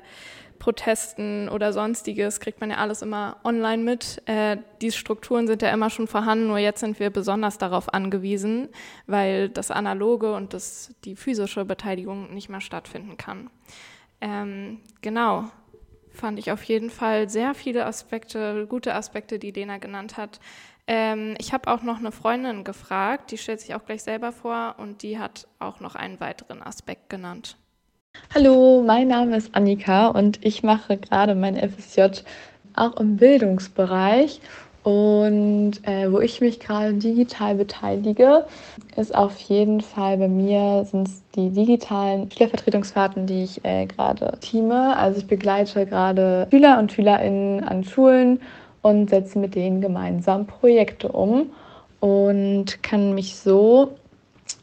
Protesten 0.60 1.48
oder 1.48 1.72
sonstiges, 1.72 2.38
kriegt 2.38 2.60
man 2.60 2.70
ja 2.70 2.76
alles 2.76 3.02
immer 3.02 3.38
online 3.42 3.82
mit. 3.82 4.22
Äh, 4.26 4.58
diese 4.80 4.96
Strukturen 4.96 5.48
sind 5.48 5.60
ja 5.60 5.70
immer 5.72 5.90
schon 5.90 6.06
vorhanden, 6.06 6.46
nur 6.46 6.58
jetzt 6.58 6.78
sind 6.78 7.00
wir 7.00 7.10
besonders 7.10 7.58
darauf 7.58 7.92
angewiesen, 7.92 8.68
weil 9.08 9.48
das 9.48 9.72
Analoge 9.72 10.32
und 10.34 10.54
das, 10.54 10.94
die 11.04 11.16
physische 11.16 11.64
Beteiligung 11.64 12.32
nicht 12.32 12.48
mehr 12.48 12.60
stattfinden 12.60 13.16
kann. 13.16 13.50
Ähm, 14.20 14.78
genau, 15.00 15.50
fand 16.10 16.38
ich 16.38 16.52
auf 16.52 16.62
jeden 16.62 16.90
Fall 16.90 17.28
sehr 17.28 17.54
viele 17.54 17.84
Aspekte, 17.84 18.66
gute 18.68 18.94
Aspekte, 18.94 19.40
die 19.40 19.50
Lena 19.50 19.78
genannt 19.78 20.16
hat. 20.16 20.38
Ähm, 20.86 21.34
ich 21.38 21.52
habe 21.52 21.70
auch 21.70 21.82
noch 21.82 21.98
eine 21.98 22.12
Freundin 22.12 22.64
gefragt, 22.64 23.30
die 23.30 23.38
stellt 23.38 23.60
sich 23.60 23.74
auch 23.74 23.84
gleich 23.84 24.02
selber 24.02 24.32
vor 24.32 24.76
und 24.78 25.02
die 25.02 25.18
hat 25.18 25.46
auch 25.58 25.80
noch 25.80 25.94
einen 25.94 26.20
weiteren 26.20 26.62
Aspekt 26.62 27.08
genannt. 27.08 27.56
Hallo, 28.34 28.82
mein 28.84 29.08
Name 29.08 29.36
ist 29.36 29.54
Annika 29.54 30.08
und 30.08 30.44
ich 30.44 30.62
mache 30.62 30.98
gerade 30.98 31.34
mein 31.34 31.56
FSJ 31.56 32.22
auch 32.74 32.96
im 32.96 33.16
Bildungsbereich. 33.16 34.40
Und 34.82 35.74
äh, 35.84 36.10
wo 36.10 36.18
ich 36.18 36.40
mich 36.40 36.58
gerade 36.58 36.94
digital 36.94 37.54
beteilige, 37.54 38.46
ist 38.96 39.14
auf 39.14 39.38
jeden 39.38 39.80
Fall 39.80 40.16
bei 40.18 40.26
mir 40.26 40.84
sind 40.84 41.08
die 41.36 41.50
digitalen 41.50 42.28
Schülervertretungsfahrten, 42.30 43.26
die 43.26 43.44
ich 43.44 43.64
äh, 43.64 43.86
gerade 43.86 44.36
teame. 44.40 44.96
Also 44.96 45.20
ich 45.20 45.28
begleite 45.28 45.86
gerade 45.86 46.48
Schüler 46.50 46.80
und 46.80 46.90
Schülerinnen 46.90 47.62
an 47.62 47.84
Schulen 47.84 48.40
und 48.82 49.10
setze 49.10 49.38
mit 49.38 49.54
denen 49.54 49.80
gemeinsam 49.80 50.46
Projekte 50.46 51.08
um 51.08 51.50
und 52.00 52.82
kann 52.82 53.14
mich 53.14 53.36
so 53.36 53.96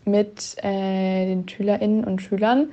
mit 0.05 0.55
äh, 0.61 1.25
den 1.25 1.47
Schülerinnen 1.47 2.03
und 2.03 2.21
Schülern 2.21 2.69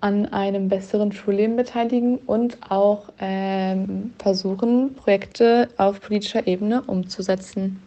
an 0.00 0.26
einem 0.26 0.68
besseren 0.68 1.10
Schulleben 1.12 1.56
beteiligen 1.56 2.18
und 2.18 2.58
auch 2.70 3.08
ähm, 3.18 4.12
versuchen, 4.18 4.94
Projekte 4.94 5.68
auf 5.78 6.00
politischer 6.00 6.46
Ebene 6.46 6.82
umzusetzen. 6.82 7.82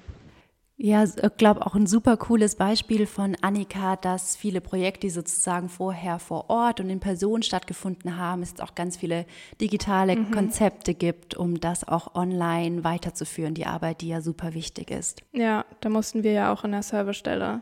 Ja, 0.82 1.04
ich 1.04 1.22
äh, 1.22 1.30
glaube 1.36 1.66
auch 1.66 1.76
ein 1.76 1.88
super 1.88 2.16
cooles 2.16 2.56
Beispiel 2.56 3.06
von 3.06 3.36
Annika, 3.42 3.98
dass 3.98 4.38
viele 4.38 4.62
Projekte, 4.62 5.02
die 5.02 5.10
sozusagen 5.10 5.68
vorher 5.68 6.20
vor 6.20 6.50
Ort 6.50 6.80
und 6.80 6.90
in 6.90 7.02
Person 7.02 7.44
stattgefunden 7.44 8.16
haben, 8.16 8.42
es 8.42 8.62
auch 8.62 8.76
ganz 8.76 8.96
viele 8.96 9.26
digitale 9.60 10.16
mhm. 10.16 10.32
Konzepte 10.32 10.94
gibt, 10.94 11.36
um 11.36 11.60
das 11.60 11.86
auch 11.86 12.16
online 12.16 12.86
weiterzuführen, 12.86 13.56
die 13.56 13.66
Arbeit, 13.66 14.00
die 14.00 14.08
ja 14.08 14.22
super 14.22 14.54
wichtig 14.54 14.90
ist. 14.90 15.22
Ja, 15.34 15.66
da 15.82 15.90
mussten 15.90 16.24
wir 16.24 16.32
ja 16.32 16.54
auch 16.54 16.64
in 16.64 16.72
der 16.72 16.84
Servicestelle 16.84 17.62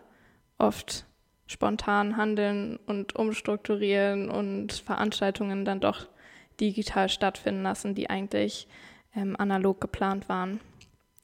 oft 0.60 1.08
spontan 1.48 2.18
handeln 2.18 2.78
und 2.86 3.16
umstrukturieren 3.16 4.30
und 4.30 4.74
Veranstaltungen 4.74 5.66
dann 5.66 5.80
doch 5.80 6.08
digital 6.62 7.10
stattfinden 7.10 7.64
lassen, 7.64 7.96
die 7.96 8.12
eigentlich 8.12 8.68
ähm, 9.16 9.36
analog 9.40 9.82
geplant 9.82 10.30
waren. 10.30 10.60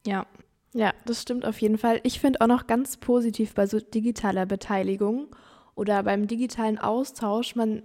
Ja. 0.08 0.26
Ja, 0.74 0.94
das 1.06 1.22
stimmt 1.22 1.46
auf 1.46 1.60
jeden 1.60 1.78
Fall. 1.78 2.00
Ich 2.04 2.20
finde 2.20 2.42
auch 2.42 2.48
noch 2.48 2.68
ganz 2.68 2.98
positiv 2.98 3.54
bei 3.54 3.68
so 3.68 3.80
digitaler 3.80 4.46
Beteiligung 4.46 5.28
oder 5.76 6.04
beim 6.04 6.28
digitalen 6.28 6.80
Austausch, 6.80 7.56
man 7.56 7.84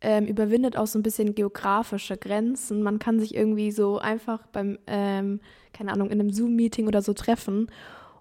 ähm, 0.00 0.26
überwindet 0.26 0.76
auch 0.76 0.86
so 0.86 0.98
ein 0.98 1.02
bisschen 1.02 1.34
geografische 1.34 2.16
Grenzen. 2.16 2.82
Man 2.82 2.98
kann 2.98 3.20
sich 3.20 3.34
irgendwie 3.34 3.70
so 3.70 3.98
einfach 3.98 4.46
beim, 4.46 4.78
ähm, 4.86 5.40
keine 5.72 5.92
Ahnung, 5.92 6.10
in 6.10 6.20
einem 6.20 6.32
Zoom-Meeting 6.32 6.86
oder 6.88 7.02
so 7.02 7.12
treffen 7.12 7.70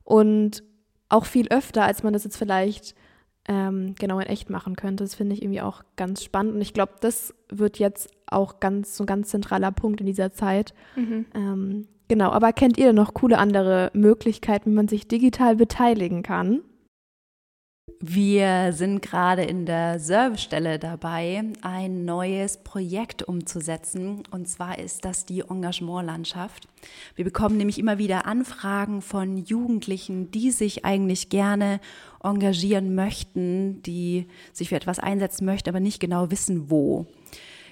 und 0.03 0.63
auch 1.07 1.25
viel 1.25 1.47
öfter, 1.47 1.83
als 1.83 2.03
man 2.03 2.13
das 2.13 2.25
jetzt 2.25 2.37
vielleicht 2.37 2.95
ähm, 3.47 3.95
genau 3.97 4.19
in 4.19 4.27
echt 4.27 4.49
machen 4.49 4.75
könnte. 4.75 5.03
Das 5.03 5.15
finde 5.15 5.33
ich 5.33 5.41
irgendwie 5.41 5.61
auch 5.61 5.83
ganz 5.95 6.23
spannend. 6.23 6.55
Und 6.55 6.61
ich 6.61 6.73
glaube, 6.73 6.93
das 6.99 7.33
wird 7.49 7.79
jetzt 7.79 8.09
auch 8.27 8.59
ganz 8.59 8.97
so 8.97 9.03
ein 9.03 9.07
ganz 9.07 9.29
zentraler 9.29 9.71
Punkt 9.71 10.01
in 10.01 10.05
dieser 10.05 10.31
Zeit. 10.31 10.73
Mhm. 10.95 11.25
Genau, 12.09 12.31
aber 12.31 12.53
kennt 12.53 12.79
ihr 12.79 12.91
noch 12.91 13.13
coole 13.13 13.37
andere 13.37 13.91
Möglichkeiten, 13.93 14.71
wie 14.71 14.75
man 14.75 14.87
sich 14.87 15.07
digital 15.07 15.55
beteiligen 15.55 16.23
kann? 16.23 16.61
Wir 18.01 18.71
sind 18.73 19.01
gerade 19.01 19.43
in 19.43 19.65
der 19.65 19.99
Servicestelle 19.99 20.79
dabei, 20.79 21.43
ein 21.61 22.05
neues 22.05 22.63
Projekt 22.63 23.23
umzusetzen. 23.23 24.23
Und 24.31 24.47
zwar 24.47 24.79
ist 24.79 25.05
das 25.05 25.25
die 25.25 25.41
Engagementlandschaft. 25.41 26.67
Wir 27.15 27.25
bekommen 27.25 27.57
nämlich 27.57 27.77
immer 27.77 27.99
wieder 27.99 28.25
Anfragen 28.25 29.01
von 29.01 29.37
Jugendlichen, 29.37 30.31
die 30.31 30.49
sich 30.51 30.85
eigentlich 30.85 31.29
gerne 31.29 31.79
engagieren 32.23 32.95
möchten, 32.95 33.83
die 33.83 34.27
sich 34.51 34.69
für 34.69 34.77
etwas 34.77 34.97
einsetzen 34.97 35.45
möchten, 35.45 35.69
aber 35.69 35.79
nicht 35.79 35.99
genau 35.99 36.31
wissen, 36.31 36.71
wo. 36.71 37.05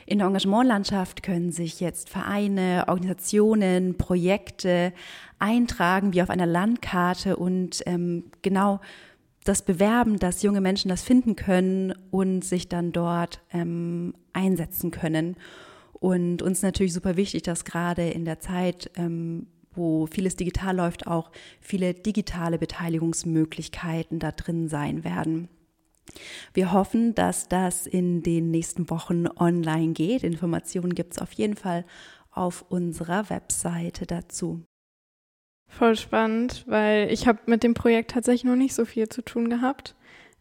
In 0.07 0.19
der 0.19 0.27
Engagementlandschaft 0.27 1.21
können 1.21 1.51
sich 1.51 1.81
jetzt 1.81 2.09
Vereine, 2.09 2.85
Organisationen, 2.87 3.97
Projekte 3.97 4.93
eintragen 5.37 6.13
wie 6.13 6.21
auf 6.21 6.29
einer 6.29 6.45
Landkarte 6.45 7.35
und 7.35 7.83
ähm, 7.85 8.23
genau 8.41 8.79
das 9.43 9.63
bewerben, 9.63 10.17
dass 10.17 10.43
junge 10.43 10.61
Menschen 10.61 10.87
das 10.87 11.03
finden 11.03 11.35
können 11.35 11.93
und 12.09 12.45
sich 12.45 12.69
dann 12.69 12.93
dort 12.93 13.41
ähm, 13.51 14.13
einsetzen 14.31 14.91
können. 14.91 15.35
Und 15.91 16.41
uns 16.41 16.61
natürlich 16.61 16.93
super 16.93 17.17
wichtig, 17.17 17.43
dass 17.43 17.65
gerade 17.65 18.09
in 18.09 18.23
der 18.23 18.39
Zeit, 18.39 18.89
ähm, 18.95 19.47
wo 19.73 20.05
vieles 20.05 20.37
digital 20.37 20.77
läuft, 20.77 21.05
auch 21.05 21.31
viele 21.59 21.93
digitale 21.93 22.57
Beteiligungsmöglichkeiten 22.57 24.19
da 24.19 24.31
drin 24.31 24.69
sein 24.69 25.03
werden. 25.03 25.49
Wir 26.53 26.71
hoffen, 26.71 27.15
dass 27.15 27.47
das 27.47 27.87
in 27.87 28.23
den 28.23 28.51
nächsten 28.51 28.89
Wochen 28.89 29.27
online 29.27 29.93
geht. 29.93 30.23
Informationen 30.23 30.95
gibt 30.95 31.13
es 31.13 31.19
auf 31.19 31.31
jeden 31.33 31.55
Fall 31.55 31.85
auf 32.31 32.65
unserer 32.69 33.29
Webseite 33.29 34.05
dazu. 34.05 34.63
Voll 35.69 35.95
spannend, 35.95 36.63
weil 36.67 37.11
ich 37.11 37.27
habe 37.27 37.39
mit 37.45 37.63
dem 37.63 37.73
Projekt 37.73 38.11
tatsächlich 38.11 38.45
noch 38.45 38.55
nicht 38.55 38.73
so 38.73 38.85
viel 38.85 39.09
zu 39.09 39.21
tun 39.21 39.49
gehabt. 39.49 39.95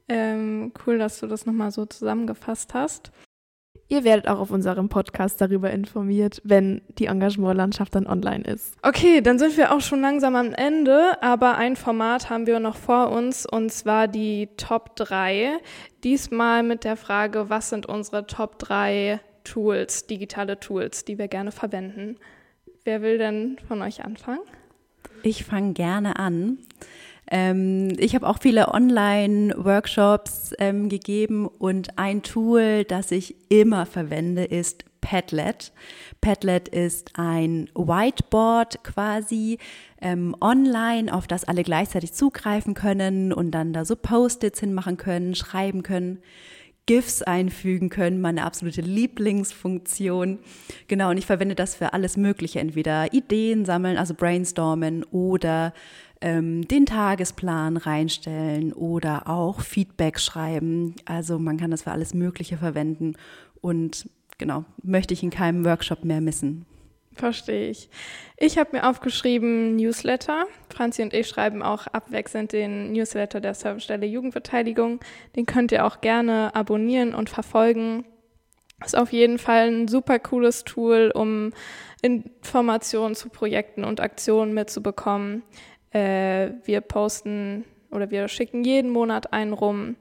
Ähm, 0.09 0.73
cool, 0.87 0.99
dass 0.99 1.19
du 1.19 1.27
das 1.27 1.47
nochmal 1.47 1.73
so 1.73 1.85
zusammengefasst 1.85 2.75
hast. 2.75 3.11
Ihr 3.89 4.03
werdet 4.03 4.27
auch 4.27 4.41
auf 4.41 4.51
unserem 4.51 4.89
Podcast 4.89 5.41
darüber 5.41 5.71
informiert, 5.71 6.41
wenn 6.43 6.83
die 6.99 7.07
Engagementlandschaft 7.07 7.95
dann 7.95 8.09
online 8.09 8.43
ist. 8.43 8.75
Okay, 8.83 9.21
dann 9.21 9.39
sind 9.39 9.57
wir 9.57 9.73
auch 9.73 9.81
schon 9.81 10.01
langsam 10.01 10.35
am 10.35 10.53
Ende, 10.53 11.23
aber 11.23 11.57
ein 11.57 11.77
Format 11.77 12.29
haben 12.29 12.49
wir 12.49 12.59
noch 12.59 12.77
vor 12.77 13.11
uns 13.13 13.47
und 13.47 13.71
zwar 13.71 14.09
die 14.09 14.49
Top 14.57 14.97
3. 14.97 15.59
Diesmal 16.03 16.65
mit 16.65 16.83
der 16.83 16.97
Frage, 16.97 17.49
was 17.49 17.69
sind 17.69 17.87
unsere 17.87 18.27
Top 18.27 18.59
3 18.59 19.21
Tools, 19.45 20.07
digitale 20.09 20.59
Tools, 20.59 21.05
die 21.05 21.19
wir 21.19 21.29
gerne 21.29 21.53
verwenden. 21.53 22.17
Wer 22.83 23.03
will 23.03 23.19
denn 23.19 23.57
von 23.69 23.83
euch 23.83 24.05
anfangen? 24.05 24.41
Ich 25.23 25.45
fange 25.45 25.73
gerne 25.73 26.19
an. 26.19 26.59
Ähm, 27.31 27.93
ich 27.99 28.15
habe 28.15 28.29
auch 28.29 28.39
viele 28.41 28.69
Online-Workshops 28.73 30.53
ähm, 30.59 30.89
gegeben 30.89 31.47
und 31.47 31.99
ein 31.99 32.23
Tool, 32.23 32.85
das 32.85 33.11
ich 33.11 33.35
immer 33.51 33.87
verwende, 33.87 34.45
ist 34.45 34.85
Padlet. 35.01 35.73
Padlet 36.21 36.69
ist 36.69 37.13
ein 37.15 37.71
Whiteboard 37.75 38.83
quasi 38.83 39.59
ähm, 40.01 40.35
online, 40.41 41.13
auf 41.13 41.27
das 41.27 41.45
alle 41.45 41.63
gleichzeitig 41.63 42.13
zugreifen 42.13 42.75
können 42.75 43.33
und 43.33 43.53
dann 43.53 43.73
da 43.73 43.85
so 43.85 43.95
Post-its 43.97 44.61
hinmachen 44.61 44.97
können, 44.97 45.35
schreiben 45.35 45.83
können. 45.83 46.19
GIFs 46.87 47.23
einfügen 47.23 47.91
können, 47.91 48.21
meine 48.21 48.45
absolute 48.45 48.81
Lieblingsfunktion. 48.81 50.39
Genau, 50.89 51.11
und 51.11 51.19
ich 51.19 51.27
verwende 51.27 51.55
das 51.55 51.75
für 51.75 51.93
alles 51.93 52.17
Mögliche, 52.17 52.61
entweder 52.61 53.13
Ideen 53.13 53.65
sammeln, 53.65 53.97
also 53.97 54.15
brainstormen 54.15 55.05
oder 55.05 55.75
ähm, 56.21 56.67
den 56.69 56.87
Tagesplan 56.87 57.77
reinstellen 57.77 58.73
oder 58.73 59.29
auch 59.29 59.61
Feedback 59.61 60.19
schreiben. 60.21 60.95
Also 61.05 61.39
man 61.39 61.57
kann 61.57 61.71
das 61.71 61.83
für 61.83 61.93
alles 61.93 62.15
Mögliche 62.15 62.57
verwenden 62.57 63.15
und 63.61 64.09
genau, 64.39 64.65
möchte 64.83 65.13
ich 65.13 65.23
in 65.23 65.31
keinem 65.31 65.65
Workshop 65.65 66.05
mehr 66.05 66.21
missen. 66.21 66.67
Verstehe 67.17 67.71
ich. 67.71 67.89
Ich 68.37 68.59
habe 68.59 68.77
mir 68.77 68.89
aufgeschrieben 68.89 69.77
Newsletter. 69.77 70.45
Franzi 70.69 71.03
und 71.03 71.15
ich 71.15 71.27
schreiben 71.27 71.63
auch 71.63 71.87
abwechselnd 71.87 72.53
den 72.53 72.93
Newsletter 72.93 73.41
der 73.41 73.55
Servicestelle 73.55 74.05
Jugendverteidigung. 74.05 75.01
Den 75.35 75.47
könnt 75.47 75.73
ihr 75.73 75.87
auch 75.87 76.03
gerne 76.03 76.55
abonnieren 76.55 77.15
und 77.15 77.31
verfolgen. 77.31 78.05
Ist 78.85 78.99
auf 78.99 79.13
jeden 79.13 79.39
Fall 79.39 79.69
ein 79.69 79.89
super 79.89 80.19
cooles 80.19 80.65
Tool, 80.65 81.11
um 81.15 81.55
Informationen 82.03 83.15
zu 83.15 83.31
Projekten 83.31 83.85
und 83.85 84.01
Aktionen 84.01 84.53
mitzubekommen. 84.53 85.43
Äh, 85.93 86.51
wir 86.65 86.83
posten 86.83 87.65
oder 87.91 88.11
wir 88.11 88.29
schicken 88.29 88.63
jeden 88.63 88.91
Monat 88.91 89.33
einen 89.33 89.55
rum. 89.55 89.97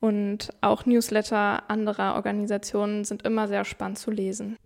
Und 0.00 0.54
auch 0.62 0.86
Newsletter 0.86 1.68
anderer 1.68 2.14
Organisationen 2.14 3.04
sind 3.04 3.24
immer 3.26 3.48
sehr 3.48 3.66
spannend 3.66 3.98
zu 3.98 4.10
lesen. 4.10 4.56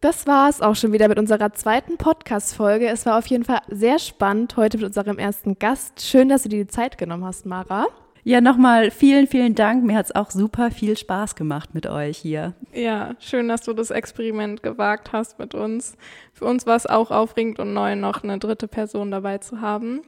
das 0.00 0.26
war 0.26 0.48
es 0.48 0.60
auch 0.60 0.76
schon 0.76 0.92
wieder 0.92 1.08
mit 1.08 1.18
unserer 1.18 1.52
zweiten 1.52 1.96
Podcast-Folge. 1.96 2.86
Es 2.86 3.06
war 3.06 3.18
auf 3.18 3.26
jeden 3.26 3.44
Fall 3.44 3.60
sehr 3.68 3.98
spannend 3.98 4.56
heute 4.56 4.78
mit 4.78 4.86
unserem 4.86 5.18
ersten 5.18 5.58
Gast. 5.58 6.02
Schön, 6.02 6.28
dass 6.28 6.42
du 6.42 6.48
dir 6.48 6.64
die 6.64 6.70
Zeit 6.70 6.98
genommen 6.98 7.24
hast, 7.24 7.46
Mara. 7.46 7.86
Ja, 8.22 8.40
nochmal 8.40 8.90
vielen, 8.90 9.28
vielen 9.28 9.54
Dank. 9.54 9.84
Mir 9.84 9.96
hat 9.96 10.06
es 10.06 10.14
auch 10.14 10.32
super 10.32 10.72
viel 10.72 10.96
Spaß 10.96 11.36
gemacht 11.36 11.74
mit 11.74 11.86
euch 11.86 12.18
hier. 12.18 12.54
Ja, 12.74 13.14
schön, 13.20 13.46
dass 13.46 13.62
du 13.62 13.72
das 13.72 13.92
Experiment 13.92 14.64
gewagt 14.64 15.12
hast 15.12 15.38
mit 15.38 15.54
uns. 15.54 15.96
Für 16.32 16.44
uns 16.44 16.66
war 16.66 16.74
es 16.74 16.86
auch 16.86 17.12
aufregend 17.12 17.60
und 17.60 17.72
neu, 17.72 17.94
noch 17.94 18.24
eine 18.24 18.38
dritte 18.38 18.66
Person 18.66 19.12
dabei 19.12 19.38
zu 19.38 19.60
haben. 19.60 20.02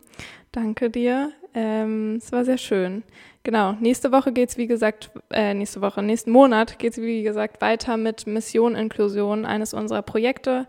Danke 0.51 0.91
dir. 0.91 1.31
Ähm, 1.59 2.21
es 2.23 2.31
war 2.31 2.45
sehr 2.45 2.57
schön. 2.57 3.03
Genau, 3.43 3.73
nächste 3.81 4.13
Woche 4.13 4.31
geht 4.31 4.51
es, 4.51 4.59
wie 4.59 4.69
gesagt, 4.69 5.11
äh, 5.31 5.55
nächste 5.55 5.81
Woche, 5.81 6.05
nächsten 6.05 6.31
Monat 6.31 6.79
geht 6.79 6.93
es, 6.93 7.01
wie 7.01 7.25
gesagt, 7.25 7.61
weiter 7.61 7.97
mit 7.97 8.29
Mission 8.29 8.77
Inklusion, 8.77 9.45
eines 9.45 9.75
unserer 9.75 10.03
Projekte. 10.03 10.69